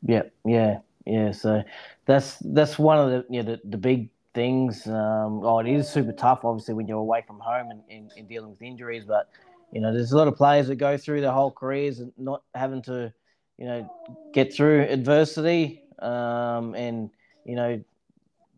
Yeah, 0.03 0.23
yeah, 0.45 0.79
yeah. 1.07 1.33
So 1.33 1.63
that's 2.07 2.37
that's 2.39 2.79
one 2.79 2.99
of 2.99 3.11
the 3.11 3.27
you 3.29 3.43
know, 3.43 3.53
the, 3.53 3.61
the 3.65 3.79
big 3.79 4.11
things. 4.35 4.87
Um, 4.87 5.41
oh, 5.45 5.59
it 5.59 5.69
is 5.69 5.89
super 5.89 6.13
tough, 6.13 6.45
obviously, 6.45 6.75
when 6.75 6.87
you're 6.87 6.99
away 6.99 7.25
from 7.27 7.41
home 7.41 7.71
and, 7.71 7.83
and, 7.91 8.11
and, 8.17 8.29
dealing 8.29 8.51
with 8.51 8.63
injuries. 8.63 9.05
But 9.05 9.29
you 9.73 9.81
know, 9.81 9.93
there's 9.93 10.13
a 10.13 10.17
lot 10.17 10.29
of 10.29 10.37
players 10.37 10.69
that 10.69 10.77
go 10.77 10.97
through 10.97 11.21
their 11.21 11.33
whole 11.33 11.51
careers 11.51 11.99
and 11.99 12.13
not 12.17 12.43
having 12.55 12.83
to, 12.83 13.13
you 13.59 13.67
know, 13.67 13.91
get 14.33 14.55
through 14.55 14.83
adversity. 14.83 15.83
Um, 15.99 16.75
and 16.75 17.11
you 17.45 17.57
know, 17.57 17.83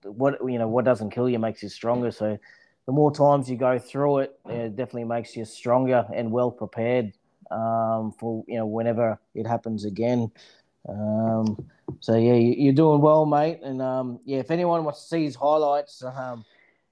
what 0.02 0.38
you 0.47 0.59
know, 0.59 0.69
what 0.69 0.85
doesn't 0.85 1.11
kill 1.11 1.29
you 1.29 1.38
makes 1.38 1.62
you 1.62 1.69
stronger. 1.69 2.11
So 2.11 2.38
the 2.87 2.93
more 2.93 3.12
times 3.12 3.49
you 3.49 3.57
go 3.57 3.79
through 3.79 4.19
it, 4.19 4.38
it 4.49 4.76
definitely 4.76 5.05
makes 5.05 5.37
you 5.37 5.45
stronger 5.45 6.07
and 6.14 6.31
well 6.31 6.50
prepared 6.50 7.12
um, 7.50 8.12
for 8.19 8.45
you 8.47 8.57
know 8.57 8.66
whenever 8.66 9.19
it 9.35 9.47
happens 9.47 9.85
again. 9.85 10.30
Um, 10.88 11.69
so 12.00 12.16
yeah, 12.16 12.35
you, 12.35 12.71
are 12.71 12.75
doing 12.75 13.00
well, 13.00 13.26
mate. 13.26 13.61
And 13.62 13.83
um, 13.83 14.21
yeah, 14.25 14.38
if 14.38 14.50
anyone 14.50 14.85
wants 14.85 15.02
to 15.02 15.09
see 15.09 15.25
his 15.25 15.37
highlights 15.37 16.02
um, 16.02 16.45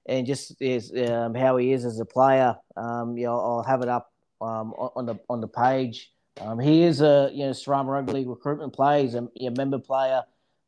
and 0.05 0.25
just 0.25 0.61
is 0.61 0.91
um, 1.09 1.33
how 1.33 1.57
he 1.57 1.71
is 1.71 1.85
as 1.85 1.99
a 1.99 2.05
player, 2.05 2.55
um, 2.77 3.17
yeah, 3.17 3.29
I'll 3.29 3.65
have 3.67 3.81
it 3.81 3.89
up 3.89 4.11
um, 4.41 4.73
on 4.73 5.05
the 5.05 5.15
on 5.29 5.41
the 5.41 5.47
page. 5.47 6.11
Um, 6.41 6.59
he 6.59 6.83
is 6.83 7.01
a 7.01 7.29
you 7.33 7.45
know 7.45 7.51
Srama 7.51 7.87
Rugby 7.87 8.13
League 8.13 8.29
recruitment 8.29 8.73
player. 8.73 9.03
He's 9.03 9.15
a, 9.15 9.27
a 9.39 9.49
member 9.49 9.79
player. 9.79 10.23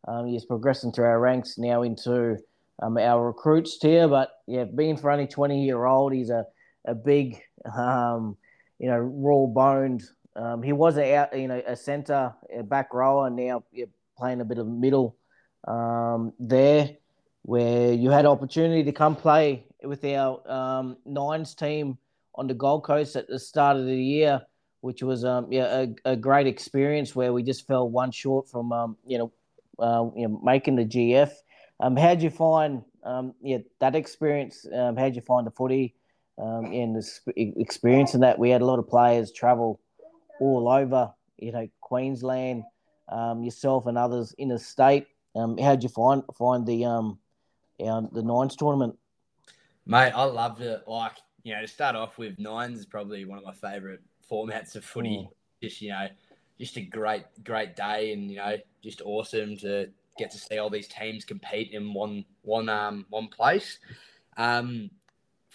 Um, 0.07 0.25
he's 0.25 0.45
progressing 0.45 0.91
through 0.91 1.05
our 1.05 1.19
ranks 1.19 1.57
now 1.57 1.83
into 1.83 2.37
um, 2.81 2.97
our 2.97 3.27
recruits 3.27 3.77
tier. 3.77 4.07
But 4.07 4.31
yeah, 4.47 4.63
being 4.63 4.97
for 4.97 5.11
only 5.11 5.27
twenty 5.27 5.63
year 5.63 5.85
old, 5.85 6.13
he's 6.13 6.29
a 6.29 6.45
a 6.85 6.95
big 6.95 7.39
um, 7.77 8.37
you 8.81 8.87
know 8.89 8.97
raw 8.97 9.45
boned 9.45 10.03
um, 10.35 10.63
he 10.63 10.71
was 10.71 10.97
a 10.97 11.15
out, 11.15 11.37
you 11.37 11.47
know, 11.47 11.61
a 11.65 11.75
centre, 11.75 12.33
a 12.55 12.63
back 12.63 12.93
rower, 12.93 13.29
now 13.29 13.63
you're 13.71 13.87
playing 14.17 14.41
a 14.41 14.45
bit 14.45 14.57
of 14.57 14.67
middle 14.67 15.17
um, 15.67 16.33
there. 16.39 16.89
where 17.43 17.91
you 17.91 18.09
had 18.11 18.25
opportunity 18.25 18.83
to 18.83 18.91
come 18.91 19.15
play 19.15 19.65
with 19.83 20.05
our 20.05 20.41
um, 20.49 20.97
nines 21.05 21.53
team 21.53 21.97
on 22.35 22.47
the 22.47 22.53
Gold 22.53 22.83
Coast 22.83 23.15
at 23.15 23.27
the 23.27 23.39
start 23.39 23.75
of 23.75 23.85
the 23.85 23.95
year, 23.95 24.41
which 24.81 25.03
was 25.03 25.25
um, 25.25 25.51
yeah 25.51 25.85
a, 26.05 26.11
a 26.11 26.15
great 26.15 26.47
experience 26.47 27.13
where 27.15 27.33
we 27.33 27.43
just 27.43 27.67
fell 27.67 27.89
one 27.89 28.11
short 28.11 28.47
from 28.47 28.71
um, 28.71 28.97
you 29.05 29.17
know 29.17 29.31
uh, 29.79 30.09
you 30.15 30.27
know 30.27 30.39
making 30.43 30.77
the 30.77 30.85
GF. 30.85 31.31
Um, 31.81 31.97
how'd 31.97 32.21
you 32.21 32.29
find 32.29 32.83
um, 33.03 33.33
yeah 33.41 33.57
that 33.79 33.95
experience? 33.95 34.65
How'd 34.71 35.15
you 35.15 35.21
find 35.21 35.45
the 35.45 35.51
footy 35.51 35.93
um, 36.41 36.65
and 36.65 36.95
in 38.15 38.21
that? 38.21 38.39
We 38.39 38.49
had 38.49 38.61
a 38.61 38.65
lot 38.65 38.79
of 38.79 38.87
players 38.87 39.31
travel 39.31 39.79
all 40.39 40.67
over, 40.67 41.13
you 41.37 41.51
know, 41.51 41.67
Queensland, 41.81 42.63
um, 43.09 43.43
yourself 43.43 43.85
and 43.85 43.97
others 43.97 44.33
in 44.37 44.49
the 44.49 44.57
state. 44.57 45.07
Um, 45.35 45.57
how'd 45.57 45.83
you 45.83 45.89
find 45.89 46.23
find 46.37 46.65
the 46.65 46.85
um, 46.85 47.19
um 47.85 48.09
the 48.11 48.23
nines 48.23 48.55
tournament? 48.55 48.97
Mate, 49.85 50.11
I 50.15 50.23
loved 50.23 50.61
it. 50.61 50.83
Like 50.87 51.17
you 51.43 51.53
know, 51.53 51.61
to 51.61 51.67
start 51.67 51.95
off 51.95 52.17
with, 52.17 52.39
nines 52.39 52.79
is 52.79 52.85
probably 52.85 53.25
one 53.25 53.37
of 53.37 53.45
my 53.45 53.53
favourite 53.53 53.99
formats 54.29 54.75
of 54.75 54.83
footy. 54.83 55.17
Mm. 55.17 55.29
Just 55.61 55.81
you 55.81 55.89
know, 55.89 56.07
just 56.59 56.75
a 56.77 56.81
great 56.81 57.23
great 57.43 57.75
day, 57.75 58.13
and 58.13 58.31
you 58.31 58.37
know, 58.37 58.57
just 58.83 59.01
awesome 59.01 59.57
to 59.57 59.89
get 60.17 60.31
to 60.31 60.37
see 60.37 60.57
all 60.57 60.69
these 60.69 60.87
teams 60.87 61.23
compete 61.23 61.71
in 61.71 61.93
one 61.93 62.25
one 62.41 62.67
um 62.67 63.05
one 63.09 63.27
place. 63.27 63.79
Um, 64.37 64.89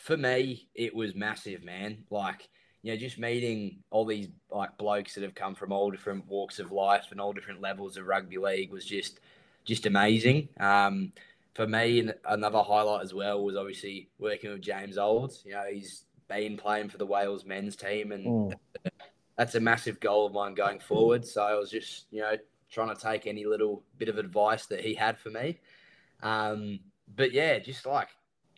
for 0.06 0.16
me, 0.16 0.68
it 0.72 0.94
was 0.94 1.16
massive, 1.16 1.64
man. 1.64 2.04
Like 2.10 2.48
you 2.82 2.92
know, 2.92 2.96
just 2.96 3.18
meeting 3.18 3.78
all 3.90 4.04
these 4.04 4.28
like 4.52 4.78
blokes 4.78 5.16
that 5.16 5.24
have 5.24 5.34
come 5.34 5.56
from 5.56 5.72
all 5.72 5.90
different 5.90 6.28
walks 6.28 6.60
of 6.60 6.70
life 6.70 7.06
and 7.10 7.20
all 7.20 7.32
different 7.32 7.60
levels 7.60 7.96
of 7.96 8.06
rugby 8.06 8.38
league 8.38 8.70
was 8.70 8.84
just 8.84 9.18
just 9.64 9.84
amazing. 9.84 10.48
Um, 10.60 11.12
for 11.54 11.66
me, 11.66 12.08
another 12.24 12.62
highlight 12.62 13.02
as 13.02 13.14
well 13.14 13.42
was 13.42 13.56
obviously 13.56 14.08
working 14.20 14.52
with 14.52 14.62
James 14.62 14.96
Olds. 14.96 15.42
You 15.44 15.54
know, 15.54 15.64
he's 15.68 16.04
been 16.28 16.56
playing 16.56 16.90
for 16.90 16.98
the 16.98 17.06
Wales 17.06 17.44
men's 17.44 17.74
team, 17.74 18.12
and 18.12 18.24
mm. 18.24 18.52
that's 19.36 19.56
a 19.56 19.60
massive 19.60 19.98
goal 19.98 20.26
of 20.26 20.34
mine 20.34 20.54
going 20.54 20.78
forward. 20.78 21.26
So 21.26 21.42
I 21.42 21.56
was 21.56 21.68
just, 21.68 22.06
you 22.12 22.20
know, 22.20 22.36
trying 22.70 22.94
to 22.94 23.02
take 23.02 23.26
any 23.26 23.44
little 23.44 23.82
bit 23.98 24.08
of 24.08 24.18
advice 24.18 24.66
that 24.66 24.82
he 24.82 24.94
had 24.94 25.18
for 25.18 25.30
me. 25.30 25.58
Um, 26.22 26.78
but 27.16 27.32
yeah, 27.32 27.58
just 27.58 27.84
like 27.86 28.10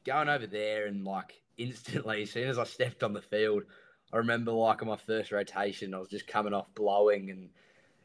going 0.05 0.28
over 0.28 0.47
there 0.47 0.87
and 0.87 1.05
like 1.05 1.40
instantly, 1.57 2.23
as 2.25 2.31
soon 2.31 2.49
as 2.49 2.59
I 2.59 2.64
stepped 2.64 3.02
on 3.02 3.12
the 3.12 3.23
field, 3.23 3.64
I 4.12 4.19
remember 4.19 4.52
like 4.52 4.83
on 4.83 4.88
my 4.88 4.97
first 4.97 5.33
rotation, 5.33 5.95
I 5.95 5.99
was 5.99 6.09
just 6.09 6.26
coming 6.26 6.55
off 6.55 6.75
blowing 6.75 7.31
and 7.31 7.50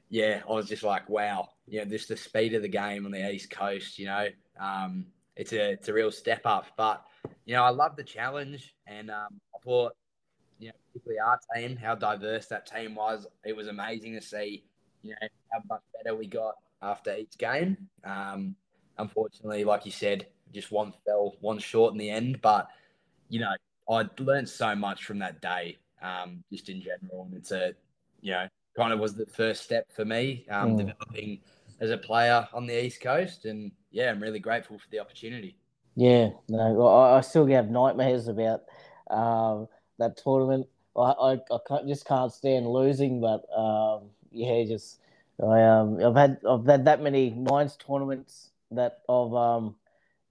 yeah, 0.09 0.41
I 0.47 0.51
was 0.51 0.67
just 0.67 0.83
like, 0.83 1.09
wow, 1.09 1.50
you 1.67 1.79
know, 1.79 1.85
just 1.85 2.07
the 2.07 2.17
speed 2.17 2.53
of 2.53 2.62
the 2.62 2.67
game 2.67 3.05
on 3.05 3.12
the 3.12 3.31
East 3.31 3.50
Coast, 3.50 3.97
you 3.97 4.05
know, 4.05 4.27
um, 4.59 5.07
it's 5.35 5.53
a 5.53 5.71
it's 5.71 5.89
a 5.89 5.93
real 5.93 6.12
step 6.12 6.41
up. 6.45 6.67
But 6.77 7.03
you 7.45 7.55
know, 7.55 7.63
I 7.63 7.69
love 7.69 7.95
the 7.95 8.03
challenge, 8.03 8.75
and 8.85 9.09
um, 9.09 9.39
I 9.55 9.59
thought, 9.63 9.93
you 10.59 10.67
know, 10.67 10.73
particularly 10.88 11.19
our 11.19 11.39
team, 11.55 11.77
how 11.77 11.95
diverse 11.95 12.47
that 12.47 12.67
team 12.67 12.95
was. 12.95 13.25
It 13.43 13.55
was 13.55 13.67
amazing 13.67 14.13
to 14.13 14.21
see, 14.21 14.65
you 15.01 15.12
know, 15.12 15.27
how 15.51 15.59
much 15.69 15.81
better 15.97 16.15
we 16.15 16.27
got 16.27 16.55
after 16.81 17.15
each 17.15 17.38
game. 17.38 17.77
Um, 18.03 18.55
unfortunately, 18.97 19.63
like 19.63 19.85
you 19.85 19.91
said, 19.91 20.27
just 20.53 20.72
one 20.72 20.93
fell 21.05 21.36
one 21.41 21.60
short 21.60 21.93
in 21.93 21.98
the 21.98 22.10
end. 22.10 22.41
But 22.41 22.67
you 23.29 23.39
know, 23.39 23.53
I 23.89 24.07
learned 24.19 24.50
so 24.50 24.75
much 24.75 25.05
from 25.05 25.19
that 25.19 25.41
day, 25.41 25.77
um, 26.01 26.43
just 26.51 26.69
in 26.69 26.81
general, 26.81 27.24
and 27.25 27.33
it's 27.33 27.51
a, 27.51 27.74
you 28.22 28.31
know, 28.31 28.48
kind 28.75 28.93
of 28.93 29.00
was 29.00 29.15
the 29.15 29.25
first 29.25 29.63
step 29.63 29.91
for 29.91 30.05
me 30.05 30.45
um, 30.50 30.72
mm. 30.72 30.77
developing 30.77 31.39
as 31.79 31.91
a 31.91 31.98
player 31.98 32.48
on 32.53 32.65
the 32.65 32.86
East 32.86 33.01
Coast, 33.01 33.45
and 33.45 33.72
yeah, 33.91 34.10
I'm 34.10 34.22
really 34.22 34.39
grateful 34.39 34.77
for 34.77 34.89
the 34.91 35.00
opportunity. 35.00 35.57
Yeah, 35.95 36.29
no, 36.50 36.86
I, 36.88 37.17
I 37.17 37.22
still 37.22 37.45
have 37.48 37.69
nightmares 37.69 38.27
about 38.27 38.63
um, 39.10 39.67
that 40.00 40.17
tournament. 40.17 40.67
I, 40.95 41.12
I, 41.12 41.33
I 41.33 41.57
can't, 41.67 41.88
just 41.88 42.05
can't 42.05 42.31
stand 42.31 42.67
losing, 42.67 43.22
but 43.22 43.45
um, 43.55 44.10
yeah, 44.31 44.63
just 44.63 45.00
I 45.41 45.63
um 45.63 46.00
I've 46.03 46.15
had 46.15 46.38
I've 46.48 46.65
had 46.65 46.86
that 46.86 47.01
many 47.01 47.31
nines 47.31 47.75
tournaments 47.77 48.51
that 48.72 49.00
I've 49.10 49.33
um 49.33 49.75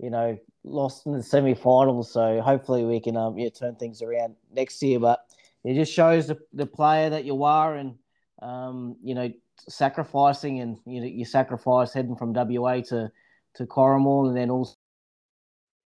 you 0.02 0.10
know 0.10 0.36
lost 0.64 1.06
in 1.06 1.12
the 1.12 1.22
semi-finals. 1.22 2.12
So 2.12 2.42
hopefully 2.42 2.84
we 2.84 3.00
can 3.00 3.16
um 3.16 3.38
yeah 3.38 3.48
turn 3.48 3.76
things 3.76 4.02
around 4.02 4.34
next 4.52 4.82
year. 4.82 4.98
But 4.98 5.24
it 5.64 5.74
just 5.74 5.92
shows 5.92 6.26
the, 6.26 6.38
the 6.52 6.66
player 6.66 7.08
that 7.08 7.24
you 7.24 7.44
are, 7.44 7.76
and 7.76 7.94
um 8.42 8.96
you 9.02 9.14
know 9.14 9.30
sacrificing 9.68 10.60
and 10.60 10.76
you 10.84 11.00
know 11.00 11.06
you 11.06 11.24
sacrifice 11.24 11.92
heading 11.92 12.16
from 12.16 12.32
WA 12.34 12.80
to 12.88 13.10
to 13.54 13.66
Corrimal, 13.66 14.28
and 14.28 14.36
then 14.36 14.50
also 14.50 14.74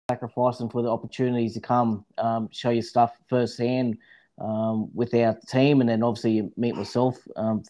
sacrificing 0.09 0.69
for 0.69 0.83
the 0.83 0.89
opportunities 0.89 1.55
to 1.55 1.59
come, 1.59 2.05
um, 2.19 2.47
show 2.51 2.69
your 2.69 2.83
stuff 2.83 3.17
firsthand 3.27 3.97
um, 4.37 4.89
with 4.93 5.13
our 5.15 5.35
team, 5.47 5.81
and 5.81 5.89
then 5.89 6.03
obviously 6.03 6.33
you 6.33 6.53
meet 6.57 6.75
myself 6.75 7.17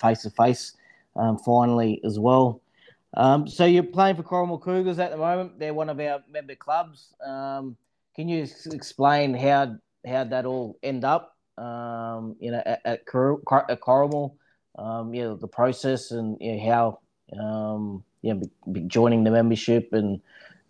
face 0.02 0.24
to 0.24 0.30
face 0.30 0.74
finally 1.46 2.02
as 2.04 2.20
well. 2.20 2.62
Um, 3.16 3.48
so 3.48 3.66
you're 3.66 3.84
playing 3.84 4.18
for 4.18 4.24
Corrimal 4.24 4.62
Cougars 4.62 5.00
at 5.00 5.12
the 5.12 5.18
moment. 5.18 5.58
They're 5.60 5.74
one 5.74 5.90
of 5.90 6.00
our 6.00 6.22
member 6.30 6.56
clubs. 6.56 7.14
Um, 7.26 7.78
can 8.16 8.28
you 8.28 8.48
explain 8.72 9.34
how 9.34 9.76
how 10.06 10.24
that 10.26 10.46
all 10.46 10.78
end 10.84 11.04
up? 11.04 11.36
Um, 11.58 12.36
you 12.40 12.52
know, 12.52 12.62
at, 12.66 12.82
at, 12.86 13.02
at 13.10 13.82
um, 14.78 15.14
you 15.14 15.24
know, 15.24 15.36
the 15.36 15.48
process 15.48 16.12
and 16.12 16.38
you 16.42 16.56
know, 16.56 16.70
how 16.70 17.00
um, 17.40 18.04
you 18.22 18.34
know, 18.34 18.42
be, 18.42 18.72
be 18.72 18.82
joining 18.82 19.24
the 19.24 19.32
membership 19.32 19.94
and 19.94 20.22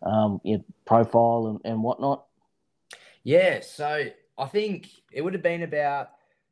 um, 0.04 0.40
your 0.44 0.60
profile 0.86 1.48
and, 1.48 1.72
and 1.72 1.84
whatnot? 1.84 2.26
Yeah, 3.24 3.62
so 3.62 4.06
I 4.38 4.46
think 4.46 4.90
it 5.12 5.22
would 5.22 5.34
have 5.34 5.42
been 5.42 5.64
about 5.64 6.10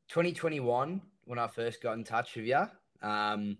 2021 0.10 1.02
when 1.26 1.40
I 1.40 1.48
first 1.48 1.82
got 1.82 1.94
in 1.94 2.04
touch 2.04 2.36
with 2.36 2.46
you. 2.46 2.66
Um, 3.02 3.58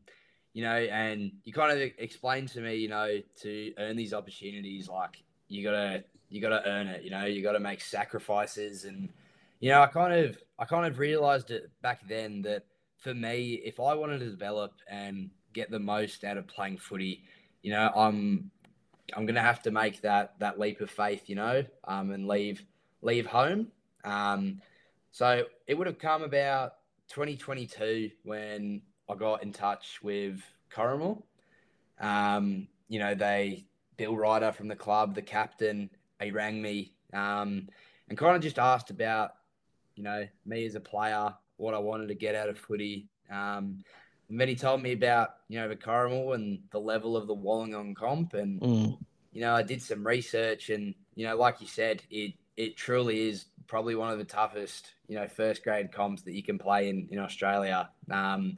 you 0.54 0.64
know, 0.64 0.76
and 0.76 1.32
you 1.44 1.52
kind 1.52 1.72
of 1.72 1.92
explained 1.98 2.50
to 2.50 2.62
me, 2.62 2.76
you 2.76 2.88
know, 2.88 3.20
to 3.42 3.74
earn 3.78 3.96
these 3.96 4.14
opportunities, 4.14 4.88
like 4.88 5.24
you 5.48 5.64
gotta 5.64 6.04
you 6.30 6.42
gotta 6.42 6.62
earn 6.68 6.88
it. 6.88 7.04
You 7.04 7.10
know, 7.10 7.26
you 7.26 7.42
gotta 7.42 7.60
make 7.60 7.82
sacrifices, 7.82 8.86
and 8.86 9.10
you 9.60 9.72
know, 9.72 9.82
I 9.82 9.88
kind 9.88 10.14
of 10.14 10.38
I 10.60 10.66
kind 10.66 10.86
of 10.86 11.00
realized 11.00 11.52
it 11.52 11.72
back 11.82 12.08
then 12.08 12.44
that 12.44 12.66
for 12.98 13.14
me, 13.14 13.56
if 13.66 13.80
I 13.80 13.96
wanted 13.96 14.20
to 14.20 14.30
develop 14.30 14.74
and 14.88 15.30
get 15.54 15.72
the 15.72 15.80
most 15.80 16.24
out 16.24 16.38
of 16.38 16.48
playing 16.48 16.78
footy, 16.78 17.24
you 17.64 17.72
know, 17.72 17.92
I'm 17.96 18.52
I'm 19.16 19.26
gonna 19.26 19.42
have 19.42 19.64
to 19.64 19.72
make 19.72 20.02
that 20.02 20.40
that 20.40 20.60
leap 20.60 20.82
of 20.82 20.92
faith, 20.92 21.30
you 21.30 21.36
know, 21.36 21.64
um, 21.86 22.12
and 22.12 22.28
leave 22.28 22.64
leave 23.02 23.26
home. 23.26 23.68
Um, 24.04 24.62
so 25.12 25.46
it 25.68 25.76
would 25.78 25.88
have 25.88 26.00
come 26.00 26.24
about 26.24 26.74
2022 27.10 28.12
when 28.24 28.82
I 29.10 29.16
got 29.16 29.44
in 29.44 29.52
touch 29.52 30.00
with 30.02 30.42
Corrimal. 30.72 31.24
Um, 32.00 32.68
you 32.88 33.00
know, 33.00 33.16
they 33.16 33.66
Bill 33.98 34.16
Ryder 34.16 34.52
from 34.52 34.68
the 34.68 34.76
club, 34.76 35.16
the 35.16 35.22
captain, 35.22 35.90
he 36.22 36.32
rang 36.32 36.62
me 36.62 36.94
um, 37.14 37.68
and 38.10 38.18
kind 38.18 38.36
of 38.36 38.42
just 38.42 38.60
asked 38.60 38.90
about, 38.90 39.32
you 39.96 40.04
know, 40.04 40.28
me 40.46 40.66
as 40.66 40.76
a 40.76 40.80
player, 40.80 41.34
what 41.58 41.74
I 41.74 41.80
wanted 41.80 42.08
to 42.08 42.16
get 42.16 42.36
out 42.36 42.50
of 42.50 42.58
footy. 42.58 43.08
Um, 43.30 43.84
and 44.30 44.40
then 44.40 44.48
he 44.48 44.56
told 44.56 44.82
me 44.82 44.94
about, 44.94 45.36
you 45.50 45.60
know, 45.60 45.68
the 45.68 45.76
Corrimal 45.76 46.36
and 46.36 46.60
the 46.72 46.80
level 46.80 47.16
of 47.16 47.28
the 47.28 47.36
Wollongong 47.36 47.96
comp. 47.96 48.34
And, 48.34 48.62
mm. 48.62 48.98
you 49.32 49.42
know, 49.42 49.54
I 49.54 49.64
did 49.64 49.82
some 49.82 50.06
research 50.06 50.70
and, 50.70 50.96
you 51.16 51.26
know, 51.28 51.36
like 51.36 51.62
you 51.62 51.68
said, 51.68 52.02
it, 52.10 52.34
it 52.58 52.78
truly 52.78 53.30
is 53.30 53.46
probably 53.68 53.96
one 53.96 54.12
of 54.12 54.18
the 54.18 54.26
toughest, 54.26 54.94
you 55.08 55.16
know, 55.16 55.28
first 55.28 55.64
grade 55.64 55.92
comps 55.92 56.24
that 56.24 56.34
you 56.34 56.44
can 56.44 56.58
play 56.58 56.90
in, 56.90 57.08
in 57.12 57.20
Australia. 57.20 57.90
Um, 58.10 58.58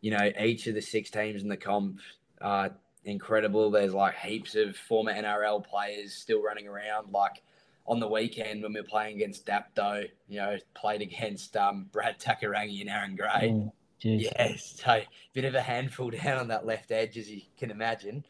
you 0.00 0.10
know, 0.10 0.32
each 0.40 0.66
of 0.66 0.74
the 0.74 0.82
six 0.82 1.10
teams 1.10 1.42
in 1.42 1.48
the 1.48 1.56
comp 1.56 2.00
are 2.40 2.70
incredible. 3.04 3.70
There's 3.70 3.94
like 3.94 4.16
heaps 4.16 4.54
of 4.54 4.76
former 4.76 5.12
NRL 5.12 5.64
players 5.64 6.14
still 6.14 6.42
running 6.42 6.68
around. 6.68 7.12
Like 7.12 7.42
on 7.86 8.00
the 8.00 8.08
weekend 8.08 8.62
when 8.62 8.72
we 8.72 8.80
are 8.80 8.84
playing 8.84 9.16
against 9.16 9.46
Dapto, 9.46 10.08
you 10.28 10.38
know, 10.38 10.56
played 10.74 11.02
against 11.02 11.56
um, 11.56 11.86
Brad 11.92 12.18
Takairangi 12.18 12.80
and 12.80 12.90
Aaron 12.90 13.16
Gray. 13.16 13.50
Mm. 13.50 13.72
Jeez. 14.02 14.22
Yes, 14.22 14.80
so 14.82 14.92
a 14.92 15.06
bit 15.34 15.44
of 15.44 15.54
a 15.54 15.60
handful 15.60 16.10
down 16.24 16.38
on 16.38 16.48
that 16.48 16.64
left 16.64 16.90
edge, 16.90 17.18
as 17.18 17.30
you 17.30 17.42
can 17.58 17.70
imagine. 17.70 18.24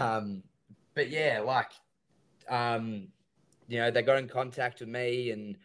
Um, 0.00 0.42
but 0.94 1.10
yeah, 1.10 1.42
like, 1.44 1.70
um, 2.48 3.08
you 3.68 3.78
know, 3.78 3.90
they 3.90 4.02
got 4.02 4.18
in 4.18 4.28
contact 4.28 4.80
with 4.80 4.88
me, 4.88 5.30
and 5.30 5.56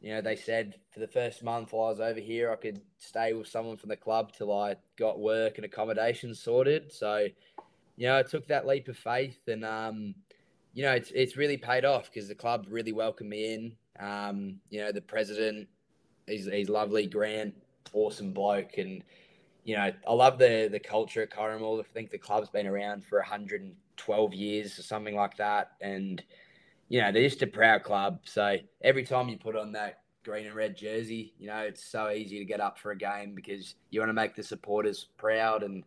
you 0.00 0.14
know, 0.14 0.20
they 0.20 0.36
said 0.36 0.76
for 0.92 1.00
the 1.00 1.06
first 1.06 1.42
month 1.42 1.72
while 1.72 1.86
I 1.86 1.90
was 1.90 2.00
over 2.00 2.20
here, 2.20 2.50
I 2.50 2.56
could 2.56 2.80
stay 2.98 3.32
with 3.32 3.48
someone 3.48 3.76
from 3.76 3.90
the 3.90 3.96
club 3.96 4.32
till 4.32 4.52
I 4.52 4.76
got 4.96 5.20
work 5.20 5.56
and 5.56 5.64
accommodation 5.64 6.34
sorted. 6.34 6.92
So, 6.92 7.26
you 7.96 8.06
know, 8.06 8.18
I 8.18 8.22
took 8.22 8.46
that 8.48 8.66
leap 8.66 8.88
of 8.88 8.96
faith, 8.96 9.40
and 9.46 9.64
um, 9.64 10.14
you 10.72 10.82
know, 10.84 10.92
it's 10.92 11.10
it's 11.10 11.36
really 11.36 11.58
paid 11.58 11.84
off 11.84 12.10
because 12.12 12.28
the 12.28 12.34
club 12.34 12.66
really 12.70 12.92
welcomed 12.92 13.30
me 13.30 13.54
in. 13.54 13.72
Um, 13.98 14.60
you 14.70 14.80
know, 14.80 14.90
the 14.90 15.02
president, 15.02 15.68
he's 16.26 16.46
he's 16.46 16.70
lovely, 16.70 17.06
Grant 17.06 17.54
awesome 17.92 18.32
bloke, 18.32 18.78
and 18.78 19.02
you 19.64 19.76
know 19.76 19.92
I 20.06 20.12
love 20.12 20.38
the 20.38 20.68
the 20.70 20.80
culture 20.80 21.22
at 21.22 21.30
Corrimal. 21.30 21.80
I 21.80 21.82
think 21.82 22.10
the 22.10 22.18
club's 22.18 22.48
been 22.48 22.66
around 22.66 23.04
for 23.04 23.18
112 23.18 24.34
years 24.34 24.78
or 24.78 24.82
something 24.82 25.14
like 25.14 25.36
that. 25.36 25.72
And, 25.80 26.22
you 26.90 27.00
know, 27.00 27.10
they're 27.10 27.22
just 27.22 27.40
a 27.40 27.46
proud 27.46 27.84
club. 27.84 28.18
So 28.24 28.56
every 28.82 29.04
time 29.04 29.28
you 29.28 29.38
put 29.38 29.56
on 29.56 29.72
that 29.72 30.00
green 30.24 30.46
and 30.46 30.54
red 30.54 30.76
jersey, 30.76 31.32
you 31.38 31.46
know, 31.46 31.60
it's 31.60 31.84
so 31.84 32.10
easy 32.10 32.38
to 32.38 32.44
get 32.44 32.60
up 32.60 32.78
for 32.78 32.90
a 32.90 32.96
game 32.96 33.34
because 33.34 33.76
you 33.90 34.00
want 34.00 34.10
to 34.10 34.14
make 34.14 34.34
the 34.34 34.42
supporters 34.42 35.06
proud. 35.16 35.62
And 35.62 35.84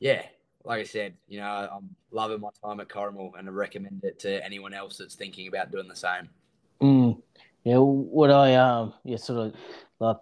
yeah, 0.00 0.22
like 0.64 0.80
I 0.80 0.84
said, 0.84 1.14
you 1.28 1.38
know, 1.40 1.46
I'm 1.46 1.88
loving 2.10 2.40
my 2.40 2.50
time 2.62 2.80
at 2.80 2.88
Corrimal 2.88 3.38
and 3.38 3.48
I 3.48 3.52
recommend 3.52 4.02
it 4.04 4.18
to 4.20 4.44
anyone 4.44 4.74
else 4.74 4.98
that's 4.98 5.14
thinking 5.14 5.46
about 5.46 5.70
doing 5.70 5.88
the 5.88 5.96
same. 5.96 6.28
Mm. 6.82 7.22
Yeah, 7.64 7.76
what 7.76 8.30
I 8.30 8.54
um 8.54 8.94
yeah 9.04 9.18
sort 9.18 9.38
of 9.38 9.54
like 9.98 10.16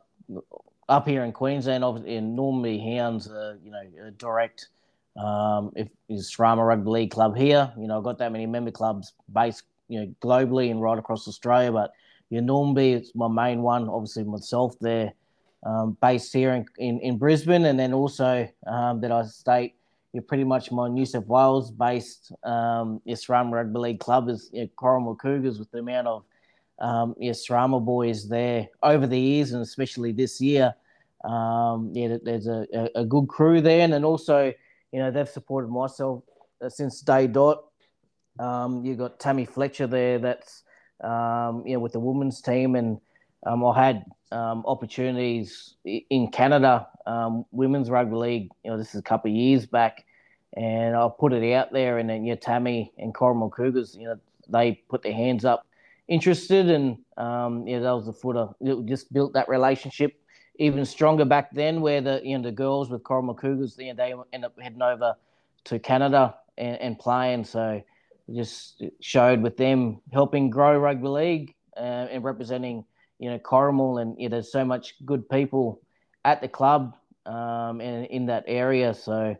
up 0.88 1.06
here 1.06 1.24
in 1.24 1.32
Queensland, 1.32 1.84
obviously, 1.84 2.16
and 2.16 2.38
Normanby 2.38 2.96
Hounds, 2.96 3.28
uh, 3.28 3.54
you 3.62 3.70
know, 3.70 4.10
direct. 4.16 4.68
Um, 5.16 5.72
if 5.74 5.88
is 6.08 6.38
Rama 6.38 6.64
Rugby 6.64 6.90
League 6.90 7.10
club 7.10 7.36
here, 7.36 7.72
you 7.78 7.86
know, 7.86 7.98
I've 7.98 8.04
got 8.04 8.18
that 8.18 8.32
many 8.32 8.46
member 8.46 8.70
clubs 8.70 9.14
based, 9.32 9.64
you 9.88 10.00
know, 10.00 10.14
globally 10.20 10.70
and 10.70 10.80
right 10.80 10.98
across 10.98 11.28
Australia. 11.28 11.72
But 11.72 11.92
your 12.30 12.42
Normanby 12.42 13.00
is 13.00 13.12
my 13.14 13.28
main 13.28 13.62
one. 13.62 13.88
Obviously, 13.88 14.24
myself 14.24 14.74
there, 14.80 15.12
um, 15.64 15.96
based 16.00 16.32
here 16.32 16.52
in, 16.52 16.66
in, 16.78 17.00
in, 17.00 17.18
Brisbane, 17.18 17.64
and 17.64 17.78
then 17.78 17.92
also 17.92 18.48
um, 18.66 19.00
that 19.00 19.10
I 19.10 19.24
state 19.24 19.74
you're 20.12 20.22
pretty 20.22 20.44
much 20.44 20.72
my 20.72 20.88
New 20.88 21.04
South 21.04 21.26
Wales 21.26 21.70
based 21.70 22.32
um, 22.42 23.00
Rugby 23.06 23.78
League 23.78 24.00
club 24.00 24.28
is 24.28 24.50
you 24.52 24.62
know, 24.62 24.68
Corrimal 24.78 25.18
Cougars 25.18 25.58
with 25.58 25.70
the 25.70 25.78
amount 25.78 26.06
of 26.06 26.24
um, 26.80 27.14
Rama 27.50 27.80
boys 27.80 28.28
there 28.28 28.68
over 28.82 29.06
the 29.06 29.18
years, 29.18 29.52
and 29.52 29.62
especially 29.62 30.12
this 30.12 30.40
year. 30.40 30.74
Um, 31.24 31.90
yeah, 31.94 32.16
there's 32.22 32.46
a, 32.46 32.66
a, 32.72 33.00
a, 33.00 33.04
good 33.04 33.26
crew 33.26 33.60
there, 33.60 33.80
and 33.80 33.92
then 33.92 34.04
also, 34.04 34.52
you 34.92 34.98
know, 35.00 35.10
they've 35.10 35.28
supported 35.28 35.68
myself 35.68 36.22
uh, 36.64 36.68
since 36.68 37.00
day 37.00 37.26
dot. 37.26 37.64
Um, 38.38 38.84
you 38.84 38.94
got 38.94 39.18
Tammy 39.18 39.44
Fletcher 39.44 39.86
there, 39.86 40.18
that's 40.18 40.62
um, 41.02 41.62
you 41.66 41.74
know 41.74 41.80
with 41.80 41.92
the 41.92 42.00
women's 42.00 42.40
team, 42.40 42.74
and 42.74 42.98
um, 43.46 43.64
I 43.64 43.86
had 43.86 44.04
um, 44.32 44.64
opportunities 44.66 45.74
in 45.84 46.30
Canada, 46.30 46.86
um, 47.06 47.44
women's 47.50 47.90
rugby 47.90 48.16
league. 48.16 48.50
You 48.64 48.70
know, 48.70 48.78
this 48.78 48.94
is 48.94 49.00
a 49.00 49.02
couple 49.02 49.30
of 49.30 49.36
years 49.36 49.66
back, 49.66 50.04
and 50.56 50.96
I 50.96 51.08
put 51.18 51.32
it 51.32 51.52
out 51.52 51.72
there, 51.72 51.98
and 51.98 52.08
then 52.08 52.24
yeah, 52.24 52.36
Tammy 52.36 52.92
and 52.98 53.14
Corrimal 53.14 53.52
Cougars, 53.52 53.96
you 53.98 54.06
know, 54.06 54.18
they 54.48 54.82
put 54.88 55.02
their 55.02 55.12
hands 55.12 55.44
up 55.44 55.66
interested, 56.08 56.70
and 56.70 56.98
um, 57.16 57.66
yeah, 57.66 57.80
that 57.80 57.92
was 57.92 58.06
the 58.06 58.12
footer. 58.12 58.48
It 58.60 58.86
just 58.86 59.12
built 59.12 59.34
that 59.34 59.48
relationship 59.48 60.14
even 60.58 60.84
stronger 60.84 61.24
back 61.24 61.52
then, 61.52 61.80
where 61.80 62.00
the 62.00 62.20
you 62.24 62.36
know 62.36 62.42
the 62.42 62.52
girls 62.52 62.90
with 62.90 63.02
Corrimal 63.02 63.36
Cougars, 63.36 63.76
you 63.78 63.94
know, 63.94 63.94
they 63.94 64.14
end 64.32 64.44
up 64.44 64.58
heading 64.60 64.82
over 64.82 65.14
to 65.64 65.78
Canada 65.78 66.34
and, 66.56 66.76
and 66.80 66.98
playing. 66.98 67.44
So 67.44 67.82
just 68.34 68.82
showed 69.00 69.42
with 69.42 69.56
them 69.56 70.00
helping 70.12 70.50
grow 70.50 70.78
rugby 70.78 71.08
league 71.08 71.54
uh, 71.76 72.08
and 72.10 72.24
representing 72.24 72.84
you 73.18 73.30
know 73.30 73.38
Corrimal, 73.38 74.00
and 74.00 74.16
you 74.18 74.28
know, 74.28 74.36
there's 74.36 74.52
so 74.52 74.64
much 74.64 74.94
good 75.04 75.28
people 75.28 75.80
at 76.24 76.40
the 76.40 76.48
club 76.48 76.96
um, 77.26 77.80
and 77.80 78.06
in 78.06 78.26
that 78.26 78.44
area. 78.46 78.94
So. 78.94 79.36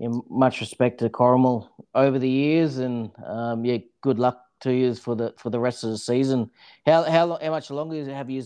You 0.00 0.08
know, 0.08 0.24
much 0.30 0.60
respect 0.60 1.00
to 1.00 1.08
Corrimal 1.08 1.70
over 1.92 2.20
the 2.20 2.30
years, 2.30 2.78
and 2.78 3.10
um, 3.26 3.64
yeah, 3.64 3.78
good 4.00 4.20
luck 4.20 4.40
to 4.60 4.72
you 4.72 4.94
for 4.94 5.14
the 5.14 5.34
for 5.38 5.50
the 5.50 5.58
rest 5.58 5.84
of 5.84 5.90
the 5.90 5.98
season. 5.98 6.50
How 6.86 7.02
how 7.02 7.38
how 7.40 7.50
much 7.50 7.70
longer 7.70 8.04
have 8.12 8.30
you 8.30 8.44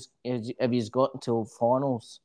have 0.61 0.73
you 0.73 0.89
got 0.91 1.11
until 1.15 1.45
finals? 1.45 2.21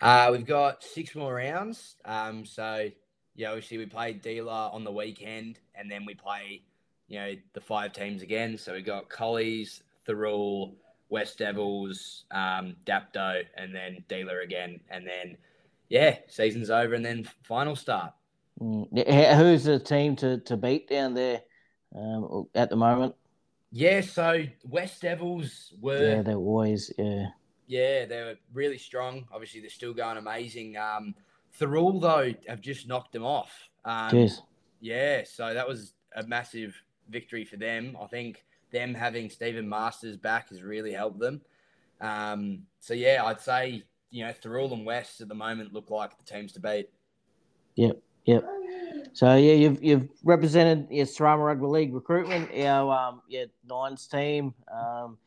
Uh, 0.00 0.30
we've 0.32 0.46
got 0.46 0.82
six 0.82 1.14
more 1.14 1.34
rounds. 1.34 1.96
Um, 2.04 2.44
so 2.44 2.90
yeah, 3.34 3.48
obviously 3.48 3.78
we 3.78 3.86
played 3.86 4.20
Dealer 4.20 4.70
on 4.72 4.84
the 4.84 4.92
weekend, 4.92 5.58
and 5.74 5.90
then 5.90 6.04
we 6.04 6.14
play, 6.14 6.62
you 7.12 7.20
know, 7.20 7.34
the 7.52 7.60
five 7.60 7.92
teams 7.92 8.22
again. 8.22 8.58
So 8.58 8.72
we 8.72 8.82
got 8.82 9.08
Collies, 9.08 9.82
Thirroul, 10.08 10.72
West 11.08 11.38
Devils, 11.38 12.24
um, 12.30 12.74
Dapto, 12.86 13.42
and 13.56 13.74
then 13.74 14.02
Dealer 14.08 14.40
again, 14.40 14.80
and 14.90 15.06
then 15.06 15.36
yeah, 15.88 16.16
season's 16.28 16.70
over, 16.70 16.94
and 16.94 17.04
then 17.04 17.28
final 17.42 17.76
start. 17.76 18.12
Mm. 18.60 19.36
Who's 19.36 19.64
the 19.64 19.78
team 19.78 20.16
to, 20.16 20.38
to 20.38 20.56
beat 20.56 20.88
down 20.88 21.14
there? 21.14 21.42
um, 21.94 22.48
at 22.54 22.70
the 22.70 22.76
moment. 22.76 23.14
Yeah, 23.70 24.00
so 24.02 24.44
West 24.68 25.02
Devils 25.02 25.72
were. 25.80 26.16
Yeah, 26.16 26.22
they're 26.22 26.36
always 26.36 26.92
yeah. 26.98 27.26
Yeah, 27.66 28.04
they 28.04 28.20
were 28.22 28.34
really 28.52 28.78
strong. 28.78 29.26
Obviously, 29.32 29.60
they're 29.60 29.70
still 29.70 29.94
going 29.94 30.18
amazing. 30.18 30.76
Um, 30.76 31.14
though 31.58 32.32
have 32.48 32.60
just 32.60 32.86
knocked 32.86 33.12
them 33.12 33.24
off. 33.24 33.50
Um, 33.84 34.10
Cheers. 34.10 34.42
Yeah, 34.80 35.22
so 35.24 35.54
that 35.54 35.66
was 35.66 35.94
a 36.14 36.22
massive 36.24 36.74
victory 37.12 37.44
for 37.44 37.56
them. 37.56 37.96
I 38.00 38.06
think 38.06 38.44
them 38.72 38.94
having 38.94 39.30
Stephen 39.30 39.68
Masters 39.68 40.16
back 40.16 40.48
has 40.48 40.62
really 40.62 40.92
helped 40.92 41.18
them. 41.18 41.40
Um, 42.00 42.62
so 42.80 42.94
yeah, 42.94 43.24
I'd 43.24 43.40
say 43.40 43.84
you 44.10 44.24
know 44.24 44.32
Thirroul 44.32 44.72
and 44.72 44.84
West 44.84 45.20
at 45.20 45.28
the 45.28 45.34
moment 45.34 45.72
look 45.72 45.90
like 45.90 46.16
the 46.18 46.24
teams 46.24 46.52
to 46.52 46.60
beat. 46.60 46.88
Yep, 47.76 47.98
yep. 48.24 48.44
So 49.12 49.36
yeah, 49.36 49.54
you've 49.54 49.82
you've 49.82 50.08
represented 50.24 50.88
your 50.90 51.06
Srama 51.06 51.44
Rugby 51.44 51.66
League 51.66 51.94
recruitment, 51.94 52.50
our 52.58 52.92
um, 52.92 53.22
yeah 53.28 53.44
nines 53.68 54.06
team. 54.06 54.54
Um, 54.72 55.18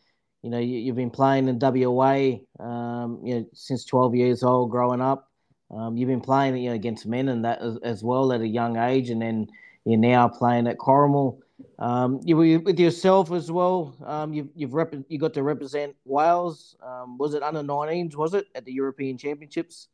you 0.45 0.51
know, 0.51 0.59
you, 0.59 0.85
have 0.85 0.95
been 0.95 1.09
playing 1.09 1.47
in 1.47 1.57
WA, 1.57 2.37
um, 2.59 3.19
you 3.23 3.33
know, 3.33 3.45
since 3.53 3.83
12 3.83 4.13
years 4.13 4.43
old, 4.43 4.69
growing 4.69 5.01
up. 5.01 5.31
Um, 5.71 5.97
you've 5.97 6.07
been 6.07 6.21
playing, 6.21 6.55
you 6.57 6.69
know, 6.69 6.75
against 6.75 7.07
men 7.07 7.29
and 7.29 7.43
that 7.45 7.63
as, 7.63 7.79
as, 7.83 8.03
well 8.03 8.31
at 8.31 8.41
a 8.41 8.47
young 8.47 8.77
age, 8.77 9.09
and 9.09 9.19
then 9.19 9.47
you're 9.85 9.97
now 9.97 10.27
playing 10.27 10.67
at 10.67 10.77
Corrimal. 10.77 11.39
Um, 11.79 12.19
you 12.23 12.35
were 12.35 12.59
with 12.59 12.79
yourself 12.79 13.31
as 13.31 13.51
well. 13.51 13.95
Um, 14.05 14.33
you've 14.33 14.49
you've 14.55 14.73
rep- 14.73 14.95
you 15.07 15.19
got 15.19 15.33
to 15.35 15.43
represent 15.43 15.95
Wales. 16.05 16.75
Um, 16.85 17.17
was 17.17 17.33
it 17.33 17.43
under 17.43 17.61
19s? 17.61 18.15
Was 18.15 18.33
it 18.33 18.45
at 18.55 18.65
the 18.65 18.73
European 18.73 19.17
Championships? 19.17 19.87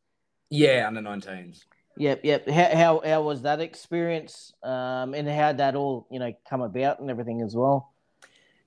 Yeah, 0.50 0.86
under 0.86 1.00
19s. 1.00 1.64
Yep, 1.98 2.20
yep. 2.24 2.48
How, 2.48 2.74
how, 2.74 3.02
how 3.04 3.22
was 3.22 3.42
that 3.42 3.60
experience, 3.60 4.52
um, 4.62 5.14
and 5.14 5.28
how 5.28 5.52
that 5.52 5.74
all 5.74 6.06
you 6.10 6.18
know 6.18 6.32
come 6.48 6.62
about 6.62 7.00
and 7.00 7.10
everything 7.10 7.42
as 7.42 7.54
well? 7.54 7.92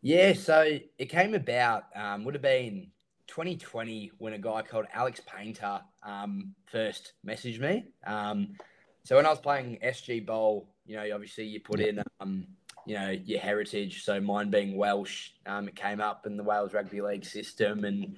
Yeah, 0.02 0.34
so 0.34 0.78
it 1.00 1.06
came 1.08 1.34
about 1.34 1.86
um, 1.96 2.24
would 2.26 2.36
have 2.36 2.44
been 2.44 2.92
2020 3.28 4.12
when 4.20 4.34
a 4.34 4.38
guy 4.38 4.62
called 4.62 4.86
Alex 4.94 5.20
Painter 5.26 5.82
um, 6.04 6.54
first 6.72 7.14
messaged 7.26 7.60
me. 7.60 7.86
Um, 8.06 8.56
so 9.04 9.16
when 9.16 9.26
I 9.26 9.30
was 9.30 9.40
playing 9.40 9.80
SG 9.84 10.26
Ball, 10.26 10.68
you 10.86 10.96
know, 10.96 11.10
obviously 11.14 11.46
you 11.46 11.60
put 11.60 11.80
in, 11.80 12.04
um, 12.20 12.46
you 12.86 12.96
know, 12.96 13.10
your 13.10 13.40
heritage. 13.40 14.04
So 14.04 14.20
mine 14.20 14.50
being 14.50 14.78
Welsh, 14.78 15.32
um, 15.46 15.68
it 15.68 15.76
came 15.76 16.02
up 16.02 16.26
in 16.26 16.38
the 16.38 16.44
Wales 16.44 16.74
Rugby 16.74 17.02
League 17.02 17.26
system, 17.26 17.84
and 17.84 18.04
you 18.04 18.18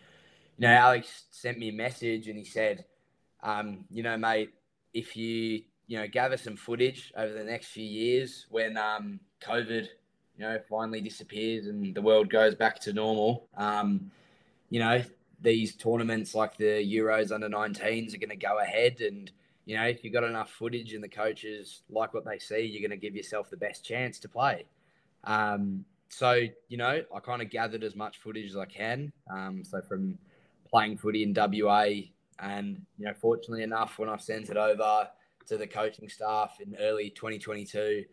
know, 0.59 0.69
Alex 0.69 1.25
sent 1.31 1.57
me 1.57 1.69
a 1.69 1.73
message 1.73 2.27
and 2.27 2.37
he 2.37 2.45
said, 2.45 2.85
um, 3.43 3.85
you 3.91 4.03
know, 4.03 4.17
mate, 4.17 4.51
if 4.93 5.15
you 5.15 5.63
you 5.87 5.97
know 5.97 6.07
gather 6.07 6.37
some 6.37 6.57
footage 6.57 7.13
over 7.15 7.33
the 7.33 7.43
next 7.43 7.67
few 7.67 7.85
years 7.85 8.45
when 8.49 8.77
um, 8.77 9.19
COVID 9.41 9.87
you 10.37 10.45
know 10.45 10.59
finally 10.69 11.01
disappears 11.01 11.67
and 11.67 11.95
the 11.95 12.01
world 12.01 12.29
goes 12.29 12.55
back 12.55 12.79
to 12.81 12.93
normal, 12.93 13.47
um, 13.55 14.11
you 14.69 14.79
know 14.79 15.03
these 15.39 15.75
tournaments 15.75 16.33
like 16.33 16.57
the 16.57 16.65
Euros 16.65 17.31
under 17.31 17.47
19s 17.47 18.13
are 18.13 18.17
going 18.17 18.29
to 18.29 18.35
go 18.35 18.59
ahead 18.59 19.01
and 19.01 19.31
you 19.67 19.77
know 19.77 19.83
if 19.83 20.03
you've 20.03 20.13
got 20.13 20.23
enough 20.23 20.49
footage 20.49 20.93
and 20.93 21.03
the 21.03 21.09
coaches 21.09 21.83
like 21.89 22.15
what 22.15 22.25
they 22.25 22.39
see, 22.39 22.61
you're 22.61 22.87
going 22.87 22.99
to 22.99 23.05
give 23.05 23.15
yourself 23.15 23.51
the 23.51 23.57
best 23.57 23.85
chance 23.85 24.17
to 24.19 24.27
play. 24.27 24.65
Um, 25.25 25.85
so 26.09 26.41
you 26.69 26.77
know 26.77 27.03
I 27.15 27.19
kind 27.19 27.43
of 27.43 27.51
gathered 27.51 27.83
as 27.83 27.95
much 27.95 28.17
footage 28.17 28.49
as 28.49 28.57
I 28.57 28.65
can. 28.65 29.11
Um, 29.29 29.63
so 29.63 29.81
from 29.81 30.17
playing 30.71 30.97
footy 30.97 31.21
in 31.21 31.33
WA 31.35 32.09
and 32.39 32.81
you 32.97 33.05
know, 33.05 33.13
fortunately 33.13 33.63
enough, 33.63 33.97
when 33.99 34.09
I 34.09 34.17
sent 34.17 34.49
it 34.49 34.57
over 34.57 35.07
to 35.47 35.57
the 35.57 35.67
coaching 35.67 36.09
staff 36.09 36.57
in 36.59 36.75
early 36.79 37.09
2022, 37.09 38.05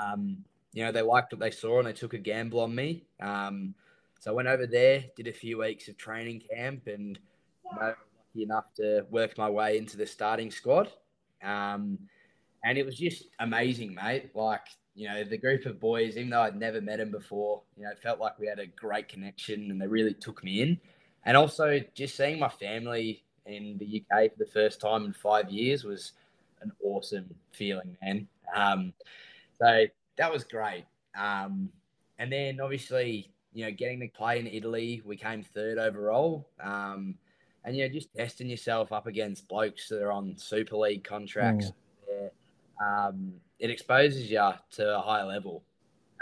um, 0.00 0.38
you 0.72 0.84
know, 0.84 0.92
they 0.92 1.02
liked 1.02 1.32
what 1.32 1.40
they 1.40 1.50
saw 1.50 1.78
and 1.78 1.88
they 1.88 1.92
took 1.92 2.14
a 2.14 2.18
gamble 2.18 2.60
on 2.60 2.74
me. 2.74 3.04
Um, 3.20 3.74
so 4.20 4.32
I 4.32 4.34
went 4.34 4.48
over 4.48 4.66
there, 4.66 5.04
did 5.16 5.28
a 5.28 5.32
few 5.32 5.58
weeks 5.58 5.88
of 5.88 5.96
training 5.96 6.42
camp, 6.50 6.86
and 6.86 7.18
you 7.64 7.80
know, 7.80 7.94
lucky 8.34 8.44
enough 8.44 8.72
to 8.74 9.06
work 9.10 9.36
my 9.38 9.48
way 9.48 9.78
into 9.78 9.96
the 9.96 10.06
starting 10.06 10.50
squad. 10.50 10.90
Um, 11.42 11.98
and 12.64 12.78
it 12.78 12.86
was 12.86 12.96
just 12.96 13.24
amazing, 13.40 13.94
mate. 13.94 14.30
Like, 14.34 14.66
you 14.94 15.08
know, 15.08 15.24
the 15.24 15.36
group 15.36 15.66
of 15.66 15.80
boys, 15.80 16.16
even 16.16 16.30
though 16.30 16.42
I'd 16.42 16.58
never 16.58 16.80
met 16.80 16.98
them 16.98 17.10
before, 17.10 17.62
you 17.76 17.84
know, 17.84 17.90
it 17.90 17.98
felt 18.02 18.20
like 18.20 18.38
we 18.38 18.46
had 18.46 18.58
a 18.58 18.66
great 18.66 19.08
connection 19.08 19.70
and 19.70 19.80
they 19.80 19.86
really 19.86 20.14
took 20.14 20.42
me 20.42 20.62
in. 20.62 20.80
And 21.24 21.36
also 21.36 21.80
just 21.94 22.16
seeing 22.16 22.38
my 22.38 22.48
family 22.48 23.22
in 23.46 23.76
the 23.78 24.02
UK 24.02 24.32
for 24.32 24.38
the 24.38 24.50
first 24.50 24.80
time 24.80 25.04
in 25.04 25.12
five 25.12 25.50
years 25.50 25.84
was 25.84 26.12
an 26.62 26.72
awesome 26.82 27.34
feeling, 27.52 27.96
man. 28.02 28.26
Um, 28.54 28.92
so 29.60 29.86
that 30.16 30.32
was 30.32 30.44
great. 30.44 30.84
Um, 31.18 31.68
and 32.18 32.32
then 32.32 32.60
obviously, 32.60 33.30
you 33.52 33.64
know, 33.64 33.72
getting 33.72 34.00
to 34.00 34.08
play 34.08 34.38
in 34.38 34.46
Italy, 34.46 35.02
we 35.04 35.16
came 35.16 35.42
third 35.42 35.78
overall. 35.78 36.48
Um, 36.62 37.16
and 37.64 37.76
you 37.76 37.86
know, 37.86 37.92
just 37.92 38.14
testing 38.14 38.48
yourself 38.48 38.92
up 38.92 39.06
against 39.06 39.48
blokes 39.48 39.88
that 39.88 40.02
are 40.02 40.12
on 40.12 40.36
Super 40.36 40.76
League 40.76 41.04
contracts. 41.04 41.72
Mm. 42.10 42.30
Um, 42.84 43.32
it 43.58 43.70
exposes 43.70 44.30
you 44.30 44.50
to 44.72 44.98
a 44.98 45.00
high 45.00 45.24
level. 45.24 45.62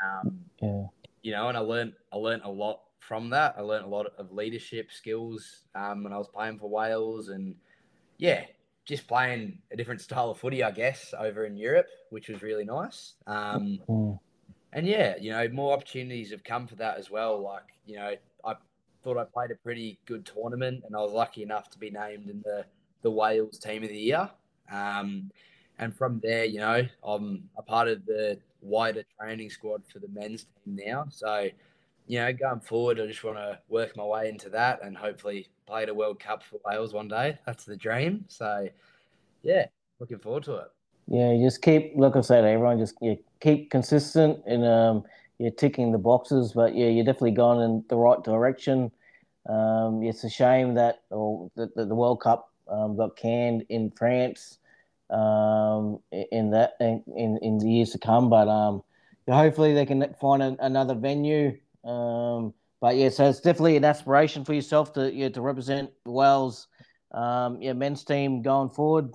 Um, 0.02 0.40
yeah. 0.60 0.84
You 1.22 1.32
know, 1.32 1.48
and 1.48 1.56
I 1.56 1.60
learned 1.60 1.94
I 2.12 2.16
learned 2.16 2.42
a 2.44 2.50
lot 2.50 2.80
from 3.00 3.30
that. 3.30 3.54
I 3.56 3.62
learned 3.62 3.84
a 3.84 3.88
lot 3.88 4.06
of 4.18 4.32
leadership 4.32 4.90
skills 4.92 5.64
um, 5.74 6.04
when 6.04 6.12
I 6.12 6.18
was 6.18 6.28
playing 6.28 6.58
for 6.58 6.68
Wales, 6.68 7.28
and 7.28 7.54
yeah, 8.18 8.44
just 8.84 9.06
playing 9.06 9.58
a 9.70 9.76
different 9.76 10.00
style 10.00 10.30
of 10.30 10.38
footy, 10.38 10.62
I 10.62 10.70
guess, 10.70 11.14
over 11.18 11.44
in 11.44 11.56
Europe, 11.56 11.86
which 12.10 12.28
was 12.28 12.42
really 12.42 12.64
nice. 12.64 13.14
Um, 13.26 13.80
Mm. 13.88 14.18
and 14.72 14.86
yeah, 14.86 15.16
you 15.20 15.30
know, 15.30 15.48
more 15.48 15.72
opportunities 15.72 16.30
have 16.30 16.44
come 16.44 16.66
for 16.66 16.76
that 16.76 16.98
as 16.98 17.10
well. 17.10 17.40
Like, 17.40 17.64
you 17.86 17.96
know, 17.96 18.14
thought 19.02 19.18
I 19.18 19.24
played 19.24 19.50
a 19.50 19.56
pretty 19.56 19.98
good 20.06 20.24
tournament, 20.26 20.84
and 20.86 20.96
I 20.96 21.00
was 21.00 21.12
lucky 21.12 21.42
enough 21.42 21.70
to 21.70 21.78
be 21.78 21.90
named 21.90 22.28
in 22.28 22.42
the 22.44 22.64
the 23.02 23.10
Wales 23.10 23.58
Team 23.58 23.82
of 23.82 23.88
the 23.88 23.98
Year. 23.98 24.30
Um, 24.70 25.30
and 25.78 25.94
from 25.94 26.20
there, 26.22 26.44
you 26.44 26.60
know, 26.60 26.86
I'm 27.02 27.48
a 27.56 27.62
part 27.62 27.88
of 27.88 28.06
the 28.06 28.38
wider 28.60 29.04
training 29.18 29.50
squad 29.50 29.82
for 29.92 29.98
the 29.98 30.08
men's 30.08 30.44
team 30.64 30.78
now. 30.86 31.06
So, 31.10 31.48
you 32.06 32.20
know, 32.20 32.32
going 32.32 32.60
forward, 32.60 33.00
I 33.00 33.06
just 33.06 33.24
want 33.24 33.38
to 33.38 33.58
work 33.68 33.96
my 33.96 34.04
way 34.04 34.28
into 34.28 34.48
that 34.50 34.82
and 34.82 34.96
hopefully 34.96 35.48
play 35.66 35.84
a 35.84 35.94
World 35.94 36.20
Cup 36.20 36.42
for 36.42 36.60
Wales 36.64 36.94
one 36.94 37.08
day. 37.08 37.38
That's 37.46 37.64
the 37.64 37.76
dream. 37.76 38.24
So, 38.28 38.68
yeah, 39.42 39.66
looking 39.98 40.18
forward 40.18 40.44
to 40.44 40.56
it. 40.56 40.70
Yeah, 41.08 41.36
just 41.42 41.62
keep, 41.62 41.92
like 41.96 42.14
I 42.14 42.20
said, 42.20 42.44
everyone 42.44 42.78
just 42.78 42.94
yeah, 43.00 43.14
keep 43.40 43.70
consistent 43.70 44.40
and 44.46 44.64
um, 44.64 45.04
you're 45.42 45.50
ticking 45.50 45.92
the 45.92 45.98
boxes. 45.98 46.52
But 46.52 46.74
yeah, 46.74 46.88
you're 46.88 47.04
definitely 47.04 47.32
going 47.32 47.60
in 47.60 47.84
the 47.88 47.96
right 47.96 48.22
direction. 48.22 48.90
Um, 49.48 50.02
it's 50.02 50.24
a 50.24 50.30
shame 50.30 50.74
that 50.74 51.02
or 51.10 51.50
that, 51.56 51.74
that 51.74 51.88
the 51.88 51.94
World 51.94 52.20
Cup 52.20 52.50
um, 52.68 52.96
got 52.96 53.16
canned 53.16 53.64
in 53.68 53.90
France 53.90 54.58
um, 55.10 55.98
in 56.12 56.50
that 56.50 56.74
in, 56.80 57.38
in 57.42 57.58
the 57.58 57.68
years 57.68 57.90
to 57.90 57.98
come. 57.98 58.30
But 58.30 58.48
um, 58.48 58.82
hopefully 59.28 59.74
they 59.74 59.86
can 59.86 60.14
find 60.20 60.42
an, 60.42 60.56
another 60.60 60.94
venue. 60.94 61.58
Um, 61.84 62.54
but 62.80 62.96
yeah, 62.96 63.08
so 63.08 63.28
it's 63.28 63.40
definitely 63.40 63.76
an 63.76 63.84
aspiration 63.84 64.44
for 64.44 64.54
yourself 64.54 64.92
to 64.94 65.12
yeah, 65.12 65.28
to 65.30 65.40
represent 65.40 65.90
Wales, 66.04 66.68
um, 67.12 67.60
yeah, 67.60 67.72
men's 67.72 68.04
team 68.04 68.42
going 68.42 68.70
forward. 68.70 69.12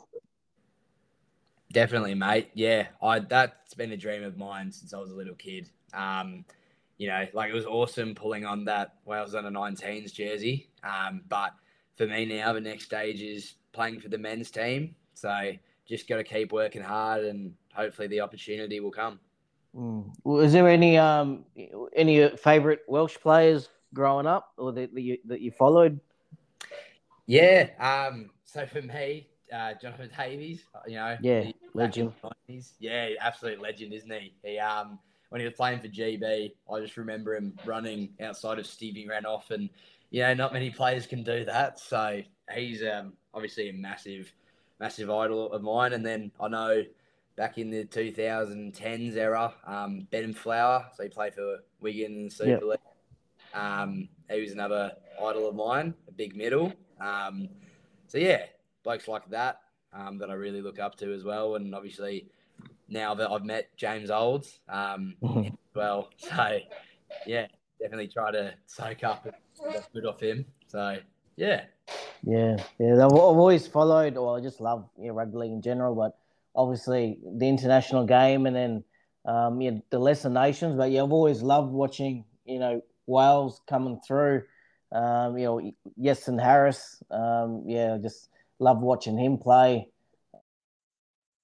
Definitely, 1.72 2.16
mate. 2.16 2.50
Yeah, 2.54 2.88
I 3.02 3.20
that's 3.20 3.74
been 3.74 3.92
a 3.92 3.98
dream 3.98 4.24
of 4.24 4.38
mine 4.38 4.72
since 4.72 4.94
I 4.94 4.98
was 4.98 5.12
a 5.12 5.16
little 5.16 5.36
kid. 5.36 5.70
Um, 5.94 6.46
you 6.98 7.08
know, 7.08 7.26
like 7.34 7.50
it 7.50 7.54
was 7.54 7.66
awesome 7.66 8.16
pulling 8.16 8.46
on 8.46 8.66
that 8.66 8.96
Wales 9.06 9.36
under 9.36 9.52
19s 9.52 10.14
jersey. 10.14 10.70
Um, 10.84 11.22
but 11.30 11.54
for 11.96 12.08
me 12.08 12.26
now, 12.26 12.54
the 12.54 12.62
next 12.62 12.86
stage 12.86 13.22
is 13.22 13.56
playing 13.72 14.00
for 14.00 14.10
the 14.10 14.18
men's 14.18 14.50
team. 14.50 14.96
So 15.14 15.52
just 15.88 16.08
got 16.08 16.18
to 16.18 16.24
keep 16.24 16.52
working 16.52 16.82
hard, 16.82 17.24
and 17.26 17.54
hopefully 17.74 18.08
the 18.08 18.22
opportunity 18.22 18.80
will 18.80 18.92
come. 18.92 19.20
Mm. 19.76 20.12
Well, 20.24 20.40
is 20.40 20.54
there 20.54 20.68
any 20.68 20.98
um 20.98 21.46
any 21.96 22.30
favorite 22.38 22.82
Welsh 22.88 23.18
players 23.22 23.70
growing 23.94 24.26
up, 24.26 24.54
or 24.58 24.72
that, 24.74 24.94
that 24.94 25.02
you 25.02 25.18
that 25.26 25.42
you 25.42 25.52
followed? 25.52 26.00
Yeah. 27.26 27.70
Um. 27.80 28.32
So 28.46 28.66
for 28.66 28.82
me, 28.82 29.28
uh, 29.54 29.74
Jonathan 29.80 30.10
Davies, 30.18 30.64
you 30.88 30.96
know, 30.96 31.18
yeah, 31.22 31.52
legend. 31.74 32.14
Yeah, 32.80 33.10
absolute 33.20 33.62
legend, 33.62 33.94
isn't 33.94 34.12
he? 34.12 34.34
He 34.44 34.60
um 34.60 35.00
when 35.30 35.42
he 35.42 35.46
was 35.46 35.56
playing 35.56 35.80
for 35.80 35.88
GB, 35.88 36.52
I 36.72 36.80
just 36.80 36.98
remember 36.98 37.36
him 37.36 37.54
running 37.66 38.10
outside 38.22 38.60
of 38.60 38.66
Stevie 38.66 39.08
Renouf, 39.08 39.52
and 39.52 39.70
you 40.10 40.22
know, 40.22 40.34
not 40.34 40.54
many 40.54 40.70
players 40.70 41.06
can 41.06 41.24
do 41.24 41.44
that. 41.46 41.80
So 41.80 42.22
he's 42.54 42.84
um 42.84 43.14
obviously 43.34 43.70
a 43.70 43.74
massive, 43.74 44.32
massive 44.80 45.10
idol 45.10 45.52
of 45.52 45.62
mine. 45.62 45.94
And 45.94 46.06
then 46.06 46.32
I 46.40 46.48
know 46.48 46.84
back 47.36 47.58
in 47.58 47.70
the 47.70 47.86
2010s 47.86 49.16
era, 49.16 49.54
um, 49.66 50.08
Ben 50.12 50.34
Flower, 50.34 50.88
so 50.96 51.04
he 51.04 51.10
played 51.10 51.36
for 51.36 51.58
Wigan 51.82 52.14
in 52.14 52.26
the 52.26 52.32
Super 52.32 52.50
yep. 52.50 52.64
League. 52.64 52.80
Um, 53.54 54.10
he 54.30 54.42
was 54.42 54.52
another 54.52 54.94
idol 55.22 55.50
of 55.50 55.56
mine, 55.56 55.94
a 56.08 56.12
big 56.12 56.36
middle. 56.36 56.74
Um, 57.00 57.50
so 58.08 58.18
yeah, 58.18 58.46
blokes 58.84 59.08
like 59.08 59.30
that 59.30 59.60
um, 59.94 60.18
that 60.18 60.30
I 60.30 60.34
really 60.34 60.62
look 60.62 60.80
up 60.80 60.96
to 60.98 61.14
as 61.14 61.24
well. 61.24 61.56
And 61.56 61.76
obviously 61.76 62.30
now 62.90 63.14
that 63.16 63.30
I've 63.30 63.44
met 63.44 63.76
James 63.76 64.10
Olds 64.10 64.60
um, 64.70 65.16
as 65.24 65.52
well, 65.76 66.10
so 66.18 66.60
yeah, 67.26 67.48
definitely 67.80 68.08
try 68.08 68.32
to 68.32 68.54
soak 68.66 69.04
up 69.04 69.26
a 69.26 69.84
bit 69.94 70.06
off 70.06 70.22
him. 70.22 70.46
So 70.68 70.98
yeah. 71.36 71.64
Yeah, 72.24 72.58
yeah. 72.80 73.06
I've 73.06 73.14
always 73.14 73.68
followed, 73.68 74.18
or 74.18 74.38
I 74.38 74.42
just 74.42 74.60
love 74.60 74.90
you 75.00 75.08
know, 75.08 75.14
rugby 75.14 75.38
league 75.38 75.52
in 75.52 75.62
general, 75.62 75.96
but 75.96 76.18
obviously 76.56 77.20
the 77.24 77.48
international 77.48 78.06
game 78.06 78.46
and 78.46 78.56
then 78.56 78.84
um, 79.26 79.62
yeah, 79.62 79.72
the 79.90 80.00
lesser 80.00 80.30
nations. 80.30 80.76
But 80.76 80.92
yeah, 80.92 81.04
I've 81.04 81.12
always 81.12 81.42
loved 81.42 81.72
watching 81.72 82.26
you 82.46 82.60
know 82.60 82.82
Wales 83.06 83.62
coming 83.70 84.00
through. 84.06 84.44
Um, 84.92 85.38
you 85.38 85.46
know, 85.46 85.72
Iestyn 86.00 86.42
Harris. 86.42 87.02
Um, 87.12 87.64
yeah, 87.68 87.96
I 87.96 87.98
just 87.98 88.30
love 88.60 88.82
watching 88.82 89.18
him 89.18 89.38
play. 89.38 89.90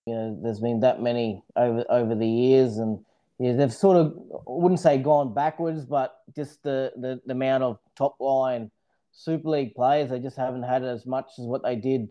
You 0.06 0.14
know, 0.14 0.40
there's 0.44 0.60
been 0.60 0.82
that 0.82 1.02
many 1.02 1.44
over 1.56 1.86
over 1.90 2.16
the 2.16 2.28
years, 2.28 2.78
and 2.78 3.00
yeah, 3.40 3.54
they've 3.54 3.74
sort 3.74 3.98
of 3.98 4.14
I 4.34 4.42
wouldn't 4.48 4.82
say 4.82 4.98
gone 4.98 5.34
backwards, 5.34 5.86
but 5.86 6.16
just 6.36 6.64
the 6.64 6.92
the, 6.98 7.22
the 7.26 7.32
amount 7.32 7.64
of 7.64 7.80
top 7.96 8.20
line 8.20 8.70
Super 9.14 9.50
League 9.50 9.76
players. 9.76 10.10
They 10.10 10.20
just 10.20 10.38
haven't 10.38 10.64
had 10.64 10.84
as 10.84 11.06
much 11.06 11.32
as 11.40 11.46
what 11.46 11.64
they 11.64 11.76
did 11.76 12.10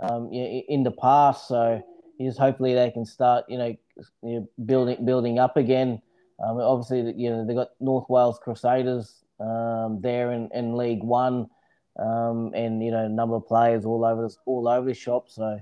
um, 0.00 0.30
in 0.32 0.82
the 0.84 0.90
past. 0.92 1.48
So 1.48 1.82
just 2.20 2.38
hopefully 2.38 2.74
they 2.74 2.90
can 2.90 3.04
start, 3.04 3.44
you 3.48 3.58
know, 3.58 3.76
you 4.22 4.40
know 4.40 4.48
building 4.64 5.04
building 5.04 5.38
up 5.38 5.56
again. 5.56 6.00
Um, 6.42 6.58
obviously, 6.58 7.12
you 7.16 7.30
know 7.30 7.46
they 7.46 7.54
got 7.54 7.70
North 7.80 8.08
Wales 8.08 8.38
Crusaders 8.42 9.24
um, 9.40 10.00
there 10.00 10.32
in, 10.32 10.48
in 10.54 10.76
League 10.76 11.02
One, 11.02 11.48
um, 11.98 12.52
and 12.54 12.82
you 12.82 12.90
know 12.90 13.04
a 13.04 13.08
number 13.08 13.36
of 13.36 13.46
players 13.46 13.84
all 13.84 14.04
over 14.04 14.28
all 14.46 14.68
over 14.68 14.86
the 14.86 14.94
shop. 14.94 15.28
So 15.28 15.60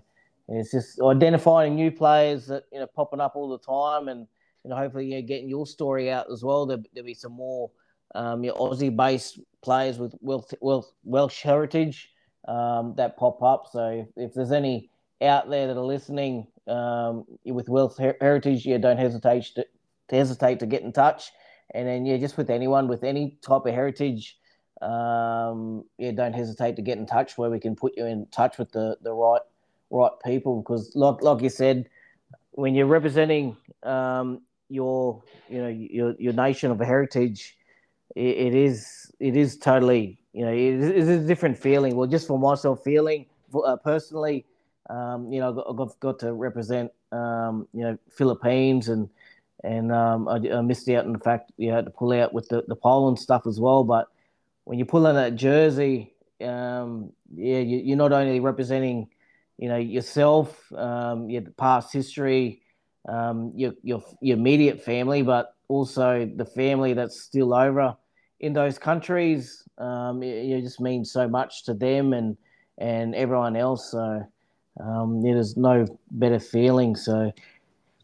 it's 0.59 0.71
just 0.71 1.01
identifying 1.01 1.75
new 1.75 1.91
players 1.91 2.47
that 2.47 2.65
you 2.73 2.81
know 2.81 2.87
popping 2.87 3.21
up 3.21 3.37
all 3.37 3.49
the 3.49 3.59
time, 3.59 4.09
and 4.09 4.27
you 4.65 4.71
know 4.71 4.77
hopefully 4.77 5.07
you 5.07 5.21
know, 5.21 5.27
getting 5.27 5.49
your 5.49 5.67
story 5.67 6.11
out 6.11 6.27
as 6.33 6.43
well. 6.43 6.67
There, 6.67 6.79
will 6.95 7.03
be 7.03 7.15
some 7.15 7.33
more 7.33 7.71
um, 8.15 8.45
your 8.45 8.55
Aussie-based 8.55 9.41
players 9.63 9.99
with 9.99 10.15
Welsh, 10.21 10.53
Welsh, 10.61 10.87
Welsh 11.05 11.43
heritage 11.43 12.11
um, 12.49 12.95
that 12.97 13.17
pop 13.17 13.43
up. 13.43 13.69
So 13.73 13.89
if, 13.89 14.09
if, 14.17 14.35
there's 14.35 14.53
any 14.53 14.91
out 15.23 15.49
there 15.49 15.67
that 15.67 15.77
are 15.77 15.85
listening 15.85 16.47
um, 16.67 17.25
with 17.45 17.69
Welsh 17.69 17.97
heritage, 18.21 18.67
yeah, 18.67 18.79
don't 18.79 18.99
hesitate 18.99 19.45
to, 19.55 19.67
to, 20.09 20.17
hesitate 20.17 20.61
to 20.61 20.67
get 20.67 20.83
in 20.83 20.93
touch. 20.93 21.31
And 21.75 21.89
then 21.89 22.05
yeah, 22.05 22.19
just 22.19 22.37
with 22.37 22.51
anyone 22.51 22.89
with 22.89 23.05
any 23.05 23.39
type 23.47 23.65
of 23.65 23.73
heritage, 23.73 24.37
um, 24.83 25.85
yeah, 25.97 26.11
don't 26.11 26.35
hesitate 26.35 26.77
to 26.77 26.83
get 26.83 26.99
in 26.99 27.07
touch 27.07 27.39
where 27.39 27.51
we 27.51 27.61
can 27.61 27.77
put 27.77 27.95
you 27.97 28.05
in 28.05 28.27
touch 28.33 28.59
with 28.59 28.73
the 28.73 28.99
the 29.03 29.13
right 29.13 29.41
right 29.93 30.11
people 30.25 30.63
because 30.63 30.91
like 30.95 31.23
like 31.23 31.43
you 31.43 31.51
said, 31.51 31.89
when 32.53 32.75
you're 32.75 32.87
representing 32.87 33.57
um, 33.85 34.41
your 34.69 35.23
you 35.49 35.63
know 35.63 35.69
your 35.69 36.15
your 36.19 36.33
nation 36.33 36.71
of 36.71 36.81
heritage 36.81 37.57
it, 38.17 38.37
it 38.37 38.55
is 38.55 39.11
it 39.21 39.37
is 39.37 39.57
totally 39.57 40.19
you 40.33 40.45
know 40.45 40.53
it 40.53 40.97
is, 40.97 41.09
a 41.09 41.19
different 41.21 41.59
feeling. 41.59 41.97
Well, 41.97 42.09
just 42.09 42.27
for 42.27 42.39
myself, 42.39 42.83
feeling 42.83 43.27
uh, 43.55 43.77
personally, 43.77 44.47
um, 44.91 45.31
you 45.33 45.41
know, 45.41 45.51
I 45.51 45.77
got, 45.77 46.01
got 46.01 46.19
to 46.21 46.33
represent 46.33 46.91
um, 47.13 47.69
you 47.73 47.83
know 47.83 47.99
Philippines 48.11 48.89
and 48.89 49.09
and 49.65 49.93
um, 49.93 50.29
I, 50.29 50.37
I, 50.37 50.61
missed 50.61 50.89
out 50.89 51.05
on 51.05 51.13
the 51.13 51.21
fact 51.21 51.53
you 51.57 51.71
had 51.71 51.85
to 51.85 51.91
pull 51.91 52.13
out 52.13 52.35
with 52.35 52.49
the, 52.49 52.65
the 52.67 52.75
Poland 52.75 53.19
stuff 53.19 53.47
as 53.47 53.61
well. 53.61 53.85
But 53.85 54.09
when 54.65 54.79
you 54.79 54.85
pull 54.85 55.07
on 55.07 55.15
that 55.15 55.37
jersey, 55.37 56.15
um, 56.43 57.13
yeah, 57.33 57.59
you, 57.59 57.95
are 57.95 57.97
not 57.97 58.13
only 58.13 58.41
representing 58.41 59.09
you 59.63 59.69
know 59.69 59.77
yourself, 59.77 60.73
um, 60.73 61.31
your 61.31 61.43
past 61.57 61.93
history, 61.93 62.63
um, 63.09 63.53
your 63.55 63.75
your 63.85 64.03
your 64.21 64.37
immediate 64.37 64.83
family, 64.83 65.23
but 65.23 65.55
also 65.69 66.29
the 66.35 66.45
family 66.45 66.95
that's 66.95 67.21
still 67.21 67.55
over 67.55 67.97
in 68.41 68.55
those 68.55 68.77
countries. 68.77 69.63
Um, 69.79 70.21
it, 70.25 70.51
it, 70.51 70.63
just 70.63 70.81
means 70.81 71.13
so 71.13 71.29
much 71.29 71.63
to 71.67 71.75
them 71.75 72.13
and 72.13 72.37
and 72.79 73.15
everyone 73.15 73.55
else. 73.55 73.93
So 73.93 74.27
um, 74.81 75.21
yeah, 75.25 75.35
there's 75.35 75.57
no 75.57 75.87
better 76.11 76.41
feeling. 76.41 76.97
So 76.97 77.31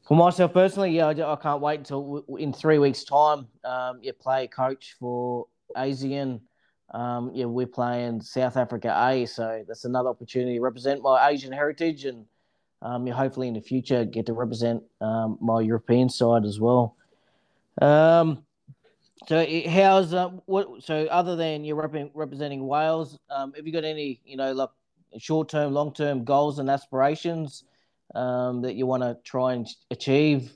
for 0.06 0.16
myself 0.16 0.52
personally, 0.52 0.92
yeah, 0.92 1.08
I, 1.08 1.32
I 1.32 1.36
can't 1.42 1.60
wait 1.60 1.80
until 1.80 2.24
in 2.38 2.52
three 2.52 2.78
weeks' 2.78 3.02
time. 3.02 3.48
Um, 3.64 3.98
you 4.00 4.12
play 4.12 4.46
coach 4.46 4.94
for 5.00 5.46
ASEAN. 5.76 6.40
Um, 6.92 7.30
yeah, 7.34 7.44
we're 7.44 7.66
playing 7.66 8.22
South 8.22 8.56
Africa 8.56 8.94
A, 9.10 9.26
so 9.26 9.64
that's 9.66 9.84
another 9.84 10.08
opportunity 10.08 10.56
to 10.56 10.62
represent 10.62 11.02
my 11.02 11.28
Asian 11.28 11.52
heritage 11.52 12.04
and 12.04 12.24
um, 12.80 13.06
yeah, 13.06 13.14
hopefully 13.14 13.48
in 13.48 13.54
the 13.54 13.60
future 13.60 14.04
get 14.04 14.26
to 14.26 14.32
represent 14.32 14.82
um, 15.00 15.36
my 15.40 15.60
European 15.60 16.08
side 16.08 16.44
as 16.44 16.60
well. 16.60 16.96
Um, 17.82 18.44
so 19.26 19.44
how's 19.68 20.14
uh, 20.14 20.28
what? 20.46 20.82
So 20.84 21.06
other 21.06 21.34
than 21.36 21.64
you're 21.64 21.76
rep- 21.76 22.12
representing 22.14 22.66
Wales, 22.66 23.18
um, 23.30 23.52
have 23.54 23.66
you 23.66 23.72
got 23.72 23.84
any 23.84 24.20
you 24.24 24.36
know 24.36 24.52
like 24.52 24.70
short 25.18 25.48
term, 25.48 25.72
long 25.72 25.92
term 25.92 26.24
goals 26.24 26.58
and 26.58 26.70
aspirations 26.70 27.64
um, 28.14 28.62
that 28.62 28.74
you 28.74 28.86
want 28.86 29.02
to 29.02 29.16
try 29.24 29.54
and 29.54 29.66
achieve? 29.90 30.52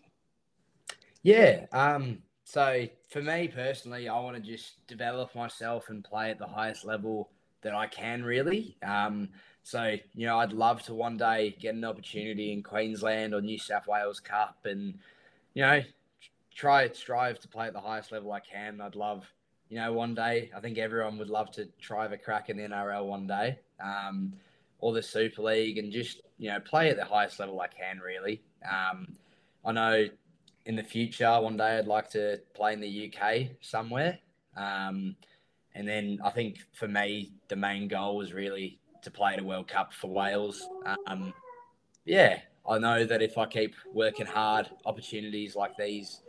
Yeah. 1.22 1.66
Um, 1.72 2.18
so 2.44 2.86
for 3.12 3.20
me 3.20 3.46
personally, 3.46 4.08
I 4.08 4.18
want 4.20 4.36
to 4.36 4.42
just 4.42 4.86
develop 4.86 5.34
myself 5.34 5.90
and 5.90 6.02
play 6.02 6.30
at 6.30 6.38
the 6.38 6.46
highest 6.46 6.84
level 6.84 7.28
that 7.60 7.74
I 7.74 7.86
can, 7.86 8.24
really. 8.24 8.76
Um, 8.82 9.28
so 9.62 9.96
you 10.14 10.26
know, 10.26 10.38
I'd 10.38 10.54
love 10.54 10.82
to 10.84 10.94
one 10.94 11.18
day 11.18 11.54
get 11.60 11.74
an 11.74 11.84
opportunity 11.84 12.52
in 12.52 12.62
Queensland 12.62 13.34
or 13.34 13.42
New 13.42 13.58
South 13.58 13.86
Wales 13.86 14.18
Cup, 14.18 14.56
and 14.64 14.98
you 15.52 15.62
know, 15.62 15.82
try 16.54 16.88
strive 16.88 17.38
to 17.40 17.48
play 17.48 17.66
at 17.66 17.74
the 17.74 17.80
highest 17.80 18.12
level 18.12 18.32
I 18.32 18.40
can. 18.40 18.80
I'd 18.80 18.96
love, 18.96 19.30
you 19.68 19.76
know, 19.76 19.92
one 19.92 20.14
day. 20.14 20.50
I 20.56 20.60
think 20.60 20.78
everyone 20.78 21.18
would 21.18 21.30
love 21.30 21.50
to 21.52 21.68
try 21.80 22.08
the 22.08 22.16
crack 22.16 22.48
in 22.48 22.56
the 22.56 22.64
NRL 22.64 23.06
one 23.06 23.26
day, 23.26 23.58
um, 23.78 24.32
or 24.80 24.94
the 24.94 25.02
Super 25.02 25.42
League, 25.42 25.76
and 25.76 25.92
just 25.92 26.22
you 26.38 26.50
know, 26.50 26.60
play 26.60 26.88
at 26.88 26.96
the 26.96 27.04
highest 27.04 27.38
level 27.38 27.60
I 27.60 27.68
can. 27.68 28.00
Really, 28.00 28.40
um, 28.68 29.06
I 29.64 29.72
know 29.72 30.08
in 30.66 30.76
the 30.76 30.82
future, 30.82 31.40
one 31.40 31.56
day 31.56 31.78
I'd 31.78 31.86
like 31.86 32.10
to 32.10 32.40
play 32.54 32.72
in 32.72 32.80
the 32.80 33.12
UK 33.12 33.48
somewhere. 33.60 34.18
Um, 34.56 35.16
and 35.74 35.88
then 35.88 36.18
I 36.24 36.30
think 36.30 36.58
for 36.72 36.88
me, 36.88 37.32
the 37.48 37.56
main 37.56 37.88
goal 37.88 38.16
was 38.16 38.32
really 38.32 38.78
to 39.02 39.10
play 39.10 39.32
at 39.32 39.40
a 39.40 39.44
World 39.44 39.68
Cup 39.68 39.92
for 39.92 40.08
Wales. 40.08 40.68
Um, 41.06 41.32
yeah, 42.04 42.40
I 42.68 42.78
know 42.78 43.04
that 43.04 43.22
if 43.22 43.38
I 43.38 43.46
keep 43.46 43.74
working 43.92 44.26
hard, 44.26 44.68
opportunities 44.84 45.56
like 45.56 45.76
these 45.76 46.20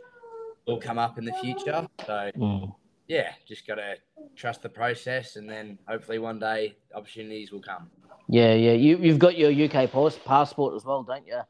will 0.66 0.80
come 0.80 0.98
up 0.98 1.18
in 1.18 1.24
the 1.24 1.32
future. 1.34 1.86
So, 2.06 2.30
mm. 2.36 2.74
yeah, 3.06 3.32
just 3.46 3.66
got 3.66 3.76
to 3.76 3.96
trust 4.34 4.62
the 4.62 4.68
process 4.68 5.36
and 5.36 5.48
then 5.48 5.78
hopefully 5.86 6.18
one 6.18 6.38
day 6.38 6.76
opportunities 6.94 7.52
will 7.52 7.62
come. 7.62 7.90
Yeah, 8.28 8.54
yeah. 8.54 8.72
You, 8.72 8.96
you've 8.98 9.18
got 9.18 9.36
your 9.36 9.50
UK 9.52 9.90
passport 10.24 10.74
as 10.74 10.84
well, 10.84 11.02
don't 11.02 11.26
you? 11.26 11.40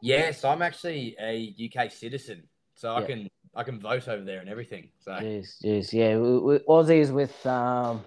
Yes, 0.00 0.44
I'm 0.44 0.62
actually 0.62 1.16
a 1.20 1.54
UK 1.58 1.90
citizen, 1.90 2.44
so 2.74 2.92
yeah. 2.92 2.98
I 2.98 3.06
can 3.06 3.30
I 3.54 3.62
can 3.64 3.80
vote 3.80 4.08
over 4.08 4.22
there 4.24 4.40
and 4.40 4.48
everything. 4.48 4.90
So 5.00 5.18
yes, 5.20 5.58
yes, 5.60 5.92
yeah. 5.92 6.12
Aussies 6.14 7.10
with 7.10 7.44
um, 7.46 8.04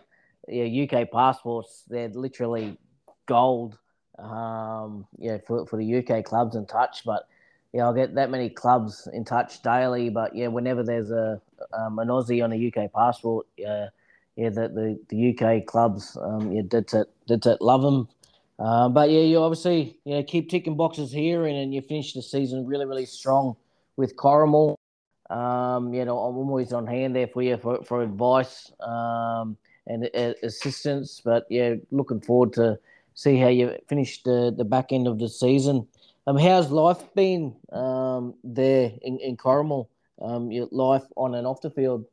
yeah 0.47 0.84
UK 0.84 1.12
passports, 1.12 1.84
they're 1.88 2.10
literally 2.10 2.77
gold. 3.25 3.77
Um, 4.19 5.08
yeah, 5.17 5.38
for 5.45 5.65
for 5.65 5.77
the 5.77 5.97
UK 5.97 6.23
clubs 6.23 6.56
in 6.56 6.65
touch, 6.65 7.04
but 7.06 7.27
yeah, 7.73 7.84
I'll 7.84 7.93
get 7.93 8.15
that 8.15 8.30
many 8.30 8.49
clubs 8.49 9.08
in 9.12 9.25
touch 9.25 9.62
daily. 9.62 10.10
But 10.10 10.36
yeah, 10.36 10.47
whenever 10.47 10.84
there's 10.84 11.12
a 11.12 11.41
um, 11.73 11.99
an 11.99 12.10
Aussie 12.10 12.43
on 12.43 12.54
a 12.54 12.67
UK 12.67 12.91
passport, 12.93 13.47
yeah, 13.58 13.89
yeah, 14.36 14.49
the 14.49 14.67
the, 14.69 14.99
the 15.10 15.30
UK 15.32 15.65
clubs, 15.65 16.17
um, 16.21 16.51
yeah, 16.51 16.62
that's 16.69 16.93
it, 16.93 17.08
that's 17.27 17.47
it, 17.47 17.62
love 17.62 17.82
them. 17.82 18.08
Uh, 18.62 18.89
but 18.89 19.10
yeah, 19.10 19.21
you 19.21 19.39
obviously 19.39 19.97
you 20.06 20.15
know 20.15 20.24
keep 20.24 20.50
ticking 20.50 20.78
boxes 20.78 21.12
here, 21.12 21.47
and, 21.47 21.58
and 21.58 21.74
you 21.74 21.82
finish 21.82 22.13
the 22.13 22.21
season 22.21 22.65
really, 22.65 22.86
really 22.86 23.06
strong 23.06 23.56
with 23.97 24.15
Corrimal. 24.15 24.76
Um, 25.32 25.93
you 25.93 26.06
know, 26.06 26.19
I'm 26.19 26.38
always 26.38 26.74
on 26.74 26.86
hand 26.86 27.15
there 27.15 27.28
for 27.28 27.41
you 27.41 27.58
for, 27.58 27.84
for 27.84 28.04
advice 28.04 28.71
um, 28.82 29.58
and 29.88 30.10
uh, 30.13 30.34
assistance. 30.43 31.21
But 31.24 31.45
yeah, 31.50 31.76
looking 31.89 32.21
forward 32.21 32.54
to 32.54 32.78
see 33.13 33.38
how 33.38 33.47
you 33.47 33.78
finish 33.88 34.21
the, 34.24 34.54
the 34.56 34.65
back 34.65 34.91
end 34.91 35.08
of 35.08 35.19
the 35.19 35.30
season. 35.30 35.88
Um, 36.28 36.38
how's 36.38 36.69
life 36.69 37.02
been 37.15 37.56
um, 37.71 38.36
there 38.43 38.91
in, 39.02 39.19
in 39.19 39.38
Corrimal? 39.38 39.88
Um, 40.21 40.52
your 40.52 40.67
life 40.71 41.04
on 41.17 41.34
and 41.34 41.47
off 41.47 41.62
the 41.62 41.71
field? 41.71 42.06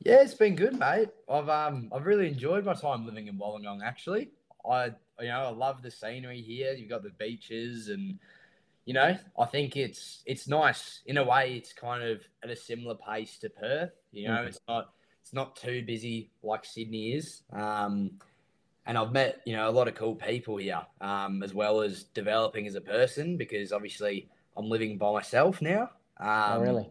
Yeah, 0.00 0.22
it's 0.22 0.34
been 0.34 0.56
good, 0.56 0.78
mate. 0.78 1.10
I've 1.28 1.48
um 1.48 1.90
I've 1.94 2.06
really 2.06 2.26
enjoyed 2.28 2.64
my 2.64 2.74
time 2.74 3.06
living 3.06 3.28
in 3.28 3.38
Wollongong. 3.38 3.82
Actually, 3.84 4.30
I 4.68 4.94
you 5.20 5.28
know, 5.28 5.40
I 5.40 5.50
love 5.50 5.82
the 5.82 5.90
scenery 5.90 6.40
here. 6.40 6.72
You've 6.72 6.90
got 6.90 7.02
the 7.02 7.10
beaches 7.10 7.88
and 7.88 8.18
you 8.86 8.94
know, 8.94 9.16
I 9.38 9.44
think 9.44 9.76
it's 9.76 10.22
it's 10.26 10.48
nice 10.48 11.02
in 11.06 11.18
a 11.18 11.24
way. 11.24 11.54
It's 11.54 11.72
kind 11.72 12.02
of 12.02 12.22
at 12.42 12.50
a 12.50 12.56
similar 12.56 12.96
pace 12.96 13.38
to 13.38 13.50
Perth. 13.50 13.92
You 14.10 14.28
know, 14.28 14.34
mm-hmm. 14.34 14.48
it's 14.48 14.60
not 14.66 14.90
it's 15.22 15.32
not 15.32 15.56
too 15.56 15.84
busy 15.86 16.30
like 16.42 16.64
Sydney 16.64 17.12
is. 17.12 17.42
Um, 17.52 18.12
and 18.86 18.96
I've 18.98 19.12
met 19.12 19.42
you 19.44 19.54
know 19.54 19.68
a 19.68 19.70
lot 19.70 19.86
of 19.86 19.94
cool 19.94 20.16
people 20.16 20.56
here, 20.56 20.80
um, 21.00 21.42
as 21.42 21.54
well 21.54 21.82
as 21.82 22.04
developing 22.04 22.66
as 22.66 22.74
a 22.74 22.80
person 22.80 23.36
because 23.36 23.72
obviously 23.72 24.28
I'm 24.56 24.68
living 24.68 24.98
by 24.98 25.12
myself 25.12 25.60
now. 25.62 25.90
Oh, 26.18 26.28
um, 26.28 26.52
oh, 26.52 26.60
really? 26.60 26.90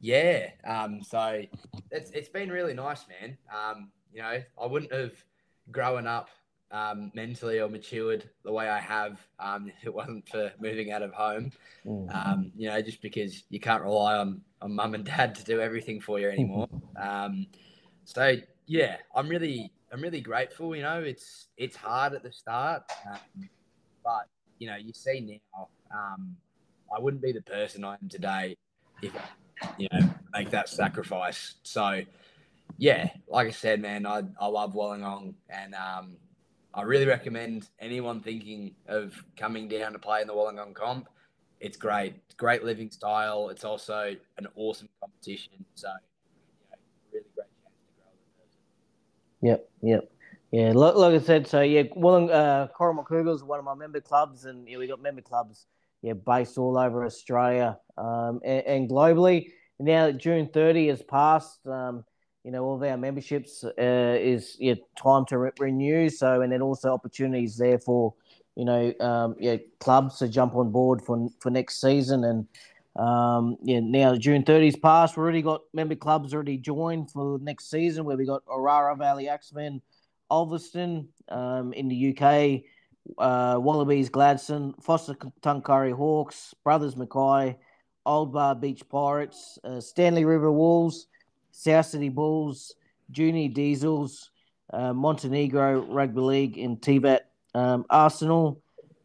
Yeah. 0.00 0.50
Um, 0.64 1.02
so 1.02 1.42
it's 1.90 2.10
it's 2.12 2.28
been 2.28 2.50
really 2.50 2.74
nice, 2.74 3.04
man. 3.08 3.36
Um, 3.52 3.90
you 4.12 4.22
know, 4.22 4.40
I 4.62 4.66
wouldn't 4.66 4.92
have 4.92 5.12
grown 5.70 6.06
up 6.06 6.30
um, 6.74 7.12
mentally 7.14 7.60
or 7.60 7.68
matured 7.68 8.28
the 8.44 8.52
way 8.52 8.68
I 8.68 8.80
have 8.80 9.20
um, 9.38 9.68
if 9.68 9.74
it 9.86 9.94
wasn't 9.94 10.28
for 10.28 10.52
moving 10.60 10.90
out 10.90 11.02
of 11.02 11.12
home. 11.12 11.52
Mm. 11.86 12.14
Um, 12.14 12.52
you 12.56 12.68
know, 12.68 12.82
just 12.82 13.00
because 13.00 13.44
you 13.48 13.60
can't 13.60 13.82
rely 13.82 14.16
on, 14.16 14.42
on 14.60 14.74
mum 14.74 14.94
and 14.94 15.04
dad 15.04 15.36
to 15.36 15.44
do 15.44 15.60
everything 15.60 16.00
for 16.00 16.18
you 16.18 16.28
anymore. 16.28 16.68
Um, 16.96 17.48
so 18.04 18.36
yeah, 18.66 18.98
I'm 19.16 19.28
really 19.28 19.72
I'm 19.92 20.00
really 20.00 20.20
grateful. 20.20 20.76
You 20.76 20.82
know, 20.82 21.02
it's 21.02 21.48
it's 21.56 21.74
hard 21.74 22.14
at 22.14 22.22
the 22.22 22.30
start, 22.30 22.84
um, 23.10 23.48
but 24.04 24.28
you 24.60 24.68
know, 24.68 24.76
you 24.76 24.92
see 24.92 25.40
now, 25.56 25.68
um, 25.92 26.36
I 26.96 27.00
wouldn't 27.00 27.20
be 27.20 27.32
the 27.32 27.42
person 27.42 27.84
I 27.84 27.94
am 27.94 28.08
today 28.08 28.56
if 29.02 29.12
you 29.76 29.88
know 29.92 30.08
make 30.32 30.50
that 30.50 30.68
sacrifice. 30.68 31.54
So 31.64 32.02
yeah, 32.78 33.10
like 33.26 33.48
I 33.48 33.50
said, 33.50 33.80
man, 33.80 34.06
I 34.06 34.22
I 34.40 34.46
love 34.46 34.74
Wollongong 34.74 35.34
and 35.50 35.74
um, 35.74 36.16
I 36.76 36.82
really 36.82 37.06
recommend 37.06 37.68
anyone 37.78 38.20
thinking 38.20 38.74
of 38.88 39.14
coming 39.36 39.68
down 39.68 39.92
to 39.92 39.98
play 39.98 40.20
in 40.20 40.26
the 40.26 40.34
Wollongong 40.34 40.74
comp. 40.74 41.08
It's 41.60 41.76
great. 41.76 42.14
Great 42.36 42.64
living 42.64 42.90
style. 42.90 43.48
It's 43.48 43.64
also 43.64 44.16
an 44.38 44.48
awesome 44.56 44.88
competition. 45.00 45.64
So, 45.74 45.88
really 47.12 47.26
great 47.36 47.46
chance 47.62 47.76
to 47.86 47.92
grow. 49.40 49.50
Yep, 49.50 49.68
yep. 49.82 50.10
Yeah, 50.50 50.72
like, 50.72 50.96
like 50.96 51.14
I 51.14 51.24
said, 51.24 51.46
so 51.46 51.60
yeah, 51.60 51.84
Wollong, 51.96 52.30
uh, 52.30 52.68
Corrimal 52.78 53.06
Cougars 53.06 53.44
one 53.44 53.60
of 53.60 53.64
my 53.64 53.74
member 53.74 54.00
clubs, 54.00 54.44
and 54.44 54.68
yeah, 54.68 54.78
we 54.78 54.88
got 54.88 55.00
member 55.00 55.22
clubs, 55.22 55.66
yeah, 56.02 56.12
based 56.12 56.58
all 56.58 56.76
over 56.76 57.04
Australia 57.04 57.78
um, 57.96 58.40
and, 58.44 58.66
and 58.66 58.90
globally. 58.90 59.50
Now 59.78 60.06
that 60.06 60.18
June 60.18 60.48
30 60.52 60.88
has 60.88 61.02
passed. 61.02 61.66
Um, 61.66 62.04
you 62.44 62.50
know, 62.50 62.62
all 62.62 62.76
of 62.76 62.82
our 62.82 62.96
memberships 62.98 63.64
uh, 63.64 63.72
is 63.78 64.56
yeah, 64.60 64.74
time 65.02 65.24
to 65.26 65.38
re- 65.38 65.50
renew. 65.58 66.10
So, 66.10 66.42
and 66.42 66.52
then 66.52 66.60
also 66.60 66.92
opportunities 66.92 67.56
there 67.56 67.78
for, 67.78 68.14
you 68.54 68.66
know, 68.66 68.92
um, 69.00 69.34
yeah, 69.40 69.56
clubs 69.80 70.18
to 70.18 70.28
jump 70.28 70.54
on 70.54 70.70
board 70.70 71.00
for 71.02 71.28
for 71.40 71.50
next 71.50 71.80
season. 71.80 72.22
And 72.24 72.46
um, 72.96 73.56
yeah, 73.62 73.80
now 73.80 74.14
June 74.16 74.44
30's 74.44 74.76
passed. 74.76 75.16
We've 75.16 75.22
already 75.22 75.40
got 75.40 75.62
member 75.72 75.94
clubs 75.94 76.34
already 76.34 76.58
joined 76.58 77.10
for 77.10 77.38
next 77.38 77.70
season, 77.70 78.04
where 78.04 78.16
we 78.16 78.26
got 78.26 78.44
Orara 78.44 78.96
Valley 78.96 79.26
Axemen, 79.26 79.80
Ulverston 80.30 81.08
um, 81.30 81.72
in 81.72 81.88
the 81.88 82.14
UK, 82.14 82.60
uh, 83.18 83.58
Wallabies 83.58 84.10
Gladstone, 84.10 84.74
Forster 84.82 85.16
Tuncurry 85.40 85.96
Hawks, 85.96 86.54
Brothers 86.62 86.94
Mackay, 86.94 87.56
Old 88.04 88.34
Bar 88.34 88.54
Beach 88.54 88.82
Pirates, 88.90 89.58
uh, 89.64 89.80
Stanley 89.80 90.26
River 90.26 90.52
Wolves. 90.52 91.06
South 91.56 91.86
City 91.86 92.08
Bulls, 92.08 92.74
Junior 93.12 93.48
Diesels, 93.48 94.30
uh, 94.72 94.92
Montenegro 94.92 95.82
Rugby 95.86 96.20
League, 96.20 96.58
and 96.58 96.80
Tivat 96.80 97.20
um, 97.54 97.86
Arsenal. 97.88 98.60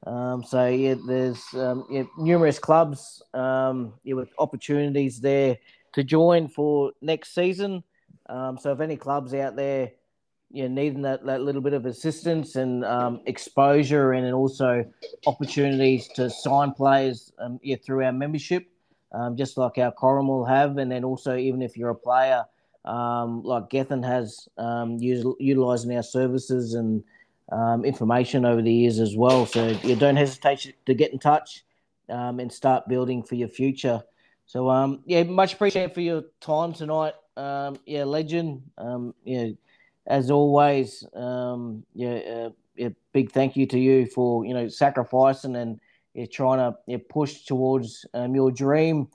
Um, 0.07 0.43
so 0.43 0.65
yeah, 0.65 0.95
there's 1.07 1.43
um, 1.53 1.85
yeah, 1.91 2.03
numerous 2.17 2.57
clubs 2.57 3.21
um, 3.35 3.93
yeah, 4.03 4.15
with 4.15 4.29
opportunities 4.39 5.19
there 5.19 5.57
to 5.93 6.03
join 6.03 6.47
for 6.47 6.91
next 7.01 7.35
season. 7.35 7.83
Um, 8.27 8.57
so 8.57 8.71
if 8.71 8.79
any 8.79 8.97
clubs 8.97 9.35
out 9.35 9.55
there, 9.55 9.91
you 10.51 10.63
know, 10.63 10.69
needing 10.69 11.03
that, 11.03 11.23
that 11.27 11.41
little 11.41 11.62
bit 11.62 11.73
of 11.73 11.85
assistance 11.85 12.55
and 12.55 12.83
um, 12.83 13.21
exposure, 13.27 14.13
and 14.13 14.33
also 14.33 14.83
opportunities 15.27 16.07
to 16.15 16.31
sign 16.31 16.71
players 16.71 17.31
um, 17.38 17.59
yeah, 17.62 17.75
through 17.85 18.03
our 18.03 18.12
membership, 18.12 18.65
um, 19.12 19.36
just 19.36 19.58
like 19.58 19.78
our 19.78 19.91
Corrimal 19.91 20.48
have. 20.48 20.78
And 20.78 20.91
then 20.91 21.04
also, 21.04 21.36
even 21.36 21.62
if 21.62 21.78
you're 21.78 21.89
a 21.89 21.95
player, 21.95 22.45
um, 22.86 23.43
like 23.43 23.69
Gethin 23.69 24.04
has 24.04 24.48
um, 24.58 24.98
utilizing 25.00 25.95
our 25.95 26.04
services 26.04 26.74
and 26.74 27.04
um, 27.52 27.84
information 27.86 28.45
over 28.45 28.62
the 28.62 28.72
years 28.72 29.00
as 29.00 29.15
well. 29.15 29.45
So 29.45 29.67
you 29.84 29.95
don't 29.95 30.15
hesitate 30.15 30.74
to 30.86 30.93
get 30.93 31.12
in 31.12 31.19
touch 31.19 31.63
um, 32.10 32.39
and 32.39 32.52
start 32.52 32.88
building 32.88 33.24
for 33.24 33.36
your 33.36 33.50
future. 33.50 34.02
So 34.45 34.69
um, 34.69 35.02
yeah, 35.06 35.24
much 35.24 35.54
appreciated 35.54 35.93
for 35.93 36.02
your 36.02 36.24
time 36.41 36.74
tonight. 36.74 37.13
Um, 37.38 37.78
yeah, 37.86 38.04
legend. 38.04 38.63
Yeah, 39.24 39.50
as 40.08 40.32
always. 40.32 41.06
Yeah, 41.13 42.15
uh, 42.17 42.50
yeah, 42.80 42.89
big 43.12 43.32
thank 43.32 43.56
you 43.56 43.67
to 43.67 43.78
you 43.78 44.06
for 44.08 44.45
you 44.45 44.54
know 44.54 44.67
sacrificing 44.69 45.56
and 45.56 45.80
you're 46.13 46.28
trying 46.28 46.60
to 46.60 46.78
you 46.88 47.00
push 47.00 47.43
towards 47.45 48.06
um, 48.13 48.36
your 48.36 48.52
dream, 48.52 49.08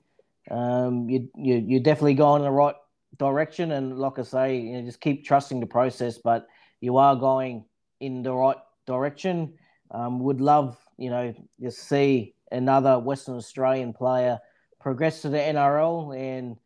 um, 0.51 1.09
you, 1.09 1.29
you, 1.37 1.65
you're 1.67 1.81
definitely 1.81 2.15
going 2.15 2.43
in 2.43 2.47
the 2.47 2.51
right 2.53 2.77
direction. 3.19 3.73
And 3.73 3.99
like 3.99 4.19
I 4.19 4.23
say, 4.23 4.57
you 4.59 4.73
know, 4.73 4.83
just 4.83 5.01
keep 5.01 5.25
trusting 5.25 5.61
the 5.61 5.67
process, 5.67 6.19
but 6.19 6.47
you 6.81 6.97
are 6.97 7.17
going 7.17 7.65
in 8.01 8.23
the 8.23 8.33
right 8.33 8.57
direction. 8.87 9.55
um, 9.91 10.21
would 10.21 10.41
love 10.41 10.77
you 10.99 11.11
know 11.11 11.35
to 11.61 11.71
see 11.71 12.35
another 12.53 12.99
Western 12.99 13.37
Australian 13.37 13.93
player 13.93 14.39
progress 14.81 15.23
to 15.23 15.29
the 15.29 15.39
NRL, 15.39 16.17
and 16.17 16.57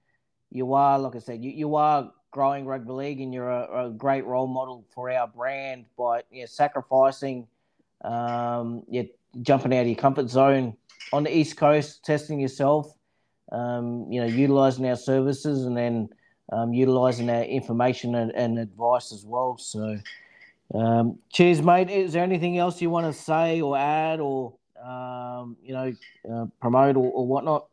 you 0.51 0.75
are, 0.75 0.99
like 0.99 1.14
I 1.14 1.21
said, 1.21 1.43
you, 1.43 1.51
you 1.51 1.77
are 1.77 2.11
growing 2.31 2.67
rugby 2.67 2.93
league, 2.93 3.21
and 3.21 3.33
you're 3.33 3.51
a, 3.51 3.87
a 3.87 3.91
great 3.91 4.25
role 4.27 4.47
model 4.47 4.85
for 4.95 5.11
our 5.11 5.29
brand 5.29 5.87
by 5.97 6.23
you 6.31 6.41
know, 6.41 6.47
sacrificing, 6.47 7.47
um, 8.05 8.83
you 8.88 9.09
jumping 9.42 9.74
out 9.74 9.83
of 9.83 9.87
your 9.87 9.96
comfort 9.96 10.29
zone 10.29 10.77
on 11.12 11.24
the 11.24 11.37
East 11.37 11.57
Coast, 11.57 12.05
testing 12.05 12.40
yourself, 12.40 12.92
um, 13.53 14.07
you 14.11 14.20
know, 14.20 14.27
utilizing 14.27 14.87
our 14.88 14.96
services, 14.96 15.64
and 15.64 15.77
then 15.77 16.09
um, 16.53 16.72
utilizing 16.72 17.31
our 17.31 17.42
information 17.42 18.14
and, 18.14 18.33
and, 18.35 18.59
advice 18.59 19.12
as 19.12 19.24
well. 19.24 19.57
So, 19.59 19.98
um, 20.74 21.18
cheers, 21.31 21.62
mate. 21.62 21.90
Is 21.90 22.12
there 22.12 22.22
anything 22.22 22.59
else 22.59 22.81
you 22.81 22.90
want 22.90 23.07
to 23.07 23.18
say 23.18 23.61
or 23.61 23.77
add, 23.77 24.20
or 24.20 24.55
um, 24.83 25.57
you 25.62 25.72
know, 25.72 25.94
uh, 26.31 26.46
promote 26.61 26.96
or, 26.96 27.11
or 27.11 27.27
whatnot? 27.27 27.66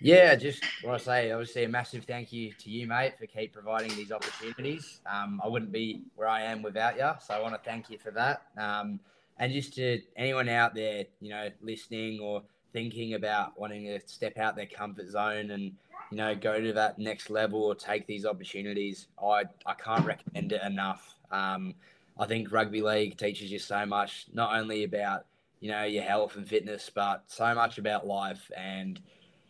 Yeah, 0.00 0.36
just 0.36 0.62
want 0.84 1.00
to 1.00 1.04
say, 1.04 1.32
obviously, 1.32 1.64
a 1.64 1.68
massive 1.68 2.04
thank 2.04 2.32
you 2.32 2.52
to 2.52 2.70
you, 2.70 2.86
mate, 2.86 3.18
for 3.18 3.26
keep 3.26 3.52
providing 3.52 3.96
these 3.96 4.12
opportunities. 4.12 5.00
Um, 5.12 5.40
I 5.44 5.48
wouldn't 5.48 5.72
be 5.72 6.02
where 6.14 6.28
I 6.28 6.42
am 6.42 6.62
without 6.62 6.96
you, 6.96 7.10
so 7.20 7.34
I 7.34 7.40
want 7.40 7.54
to 7.54 7.60
thank 7.68 7.90
you 7.90 7.98
for 7.98 8.12
that. 8.12 8.42
Um, 8.56 9.00
and 9.38 9.52
just 9.52 9.74
to 9.74 10.00
anyone 10.16 10.48
out 10.48 10.74
there, 10.74 11.04
you 11.20 11.30
know, 11.30 11.48
listening 11.60 12.20
or 12.20 12.42
thinking 12.72 13.14
about 13.14 13.58
wanting 13.58 13.84
to 13.86 14.00
step 14.06 14.36
out 14.38 14.56
their 14.56 14.66
comfort 14.66 15.08
zone 15.08 15.50
and 15.52 15.72
you 16.10 16.16
know 16.16 16.34
go 16.34 16.60
to 16.60 16.72
that 16.72 16.98
next 16.98 17.30
level 17.30 17.62
or 17.62 17.74
take 17.74 18.06
these 18.06 18.24
opportunities, 18.24 19.08
I 19.22 19.44
I 19.66 19.74
can't 19.74 20.04
recommend 20.04 20.52
it 20.52 20.62
enough. 20.62 21.14
Um, 21.30 21.74
I 22.18 22.26
think 22.26 22.50
rugby 22.52 22.82
league 22.82 23.16
teaches 23.16 23.50
you 23.52 23.58
so 23.58 23.86
much, 23.86 24.26
not 24.32 24.56
only 24.58 24.84
about 24.84 25.26
you 25.60 25.70
know 25.70 25.84
your 25.84 26.02
health 26.04 26.36
and 26.36 26.46
fitness, 26.46 26.90
but 26.92 27.24
so 27.26 27.54
much 27.54 27.78
about 27.78 28.06
life 28.06 28.50
and 28.56 29.00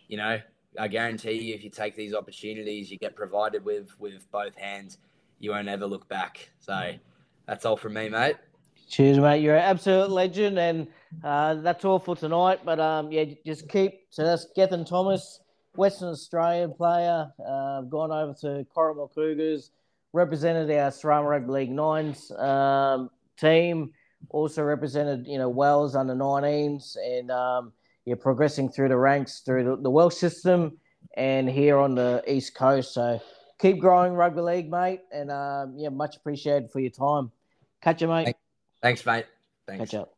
you 0.09 0.17
know, 0.17 0.41
I 0.79 0.89
guarantee 0.89 1.33
you, 1.33 1.55
if 1.55 1.63
you 1.63 1.71
take 1.71 1.97
these 1.97 2.15
opportunities, 2.15 2.91
you 2.91 2.99
get 2.99 3.15
provided 3.15 3.65
with 3.65 3.99
with 3.99 4.31
both 4.31 4.57
hands, 4.57 4.99
you 5.39 5.51
won't 5.51 5.69
ever 5.69 5.87
look 5.87 6.09
back. 6.09 6.51
So 6.61 6.93
that's 7.47 7.65
all 7.65 7.77
from 7.77 7.95
me, 7.95 8.09
mate. 8.09 8.37
Cheers, 8.89 9.19
mate. 9.19 9.43
You're 9.43 9.57
an 9.57 9.63
absolute 9.63 10.11
legend, 10.11 10.59
and 10.59 10.89
uh, 11.23 11.55
that's 11.57 11.85
all 11.85 11.99
for 11.99 12.17
tonight. 12.17 12.61
But 12.65 12.81
um, 12.81 13.13
yeah, 13.13 13.25
just 13.45 13.69
keep. 13.69 14.01
So 14.11 14.25
that's 14.25 14.47
Gethin 14.57 14.85
Thomas, 14.85 15.41
Western 15.77 16.09
Australian 16.09 16.73
player, 16.73 17.31
uh, 17.47 17.83
gone 17.83 18.11
over 18.11 18.35
to 18.41 18.67
Corrimal 18.75 19.15
Cougars, 19.15 19.71
represented 20.15 20.71
our 20.71 20.91
Srama 20.91 21.29
Rugby 21.29 21.53
League 21.53 21.71
Nines 21.71 22.31
um, 22.33 23.11
team, 23.39 23.93
also 24.31 24.63
represented 24.63 25.27
you 25.27 25.37
know 25.37 25.51
Wales 25.51 25.95
under 25.95 26.15
19s, 26.15 26.97
and 26.97 27.31
um, 27.31 27.73
you're 28.07 28.17
progressing 28.17 28.71
through 28.71 28.89
the 28.89 28.97
ranks 28.97 29.41
through 29.41 29.65
the, 29.65 29.77
the 29.77 29.91
Welsh 29.91 30.17
system 30.17 30.79
and 31.15 31.49
here 31.49 31.77
on 31.77 31.95
the 31.95 32.23
East 32.27 32.55
Coast. 32.55 32.95
So 32.95 33.21
keep 33.61 33.81
growing 33.81 34.15
rugby 34.15 34.41
league, 34.41 34.71
mate. 34.71 35.01
And 35.13 35.31
um, 35.31 35.75
yeah, 35.77 35.91
much 35.91 36.17
appreciated 36.17 36.71
for 36.71 36.81
your 36.81 36.91
time. 36.91 37.31
Catch 37.83 38.01
you, 38.01 38.09
mate. 38.09 38.35
Thanks, 38.83 39.05
mate. 39.05 39.27
Thanks. 39.67 39.91
Catch 39.91 40.01
up. 40.01 40.18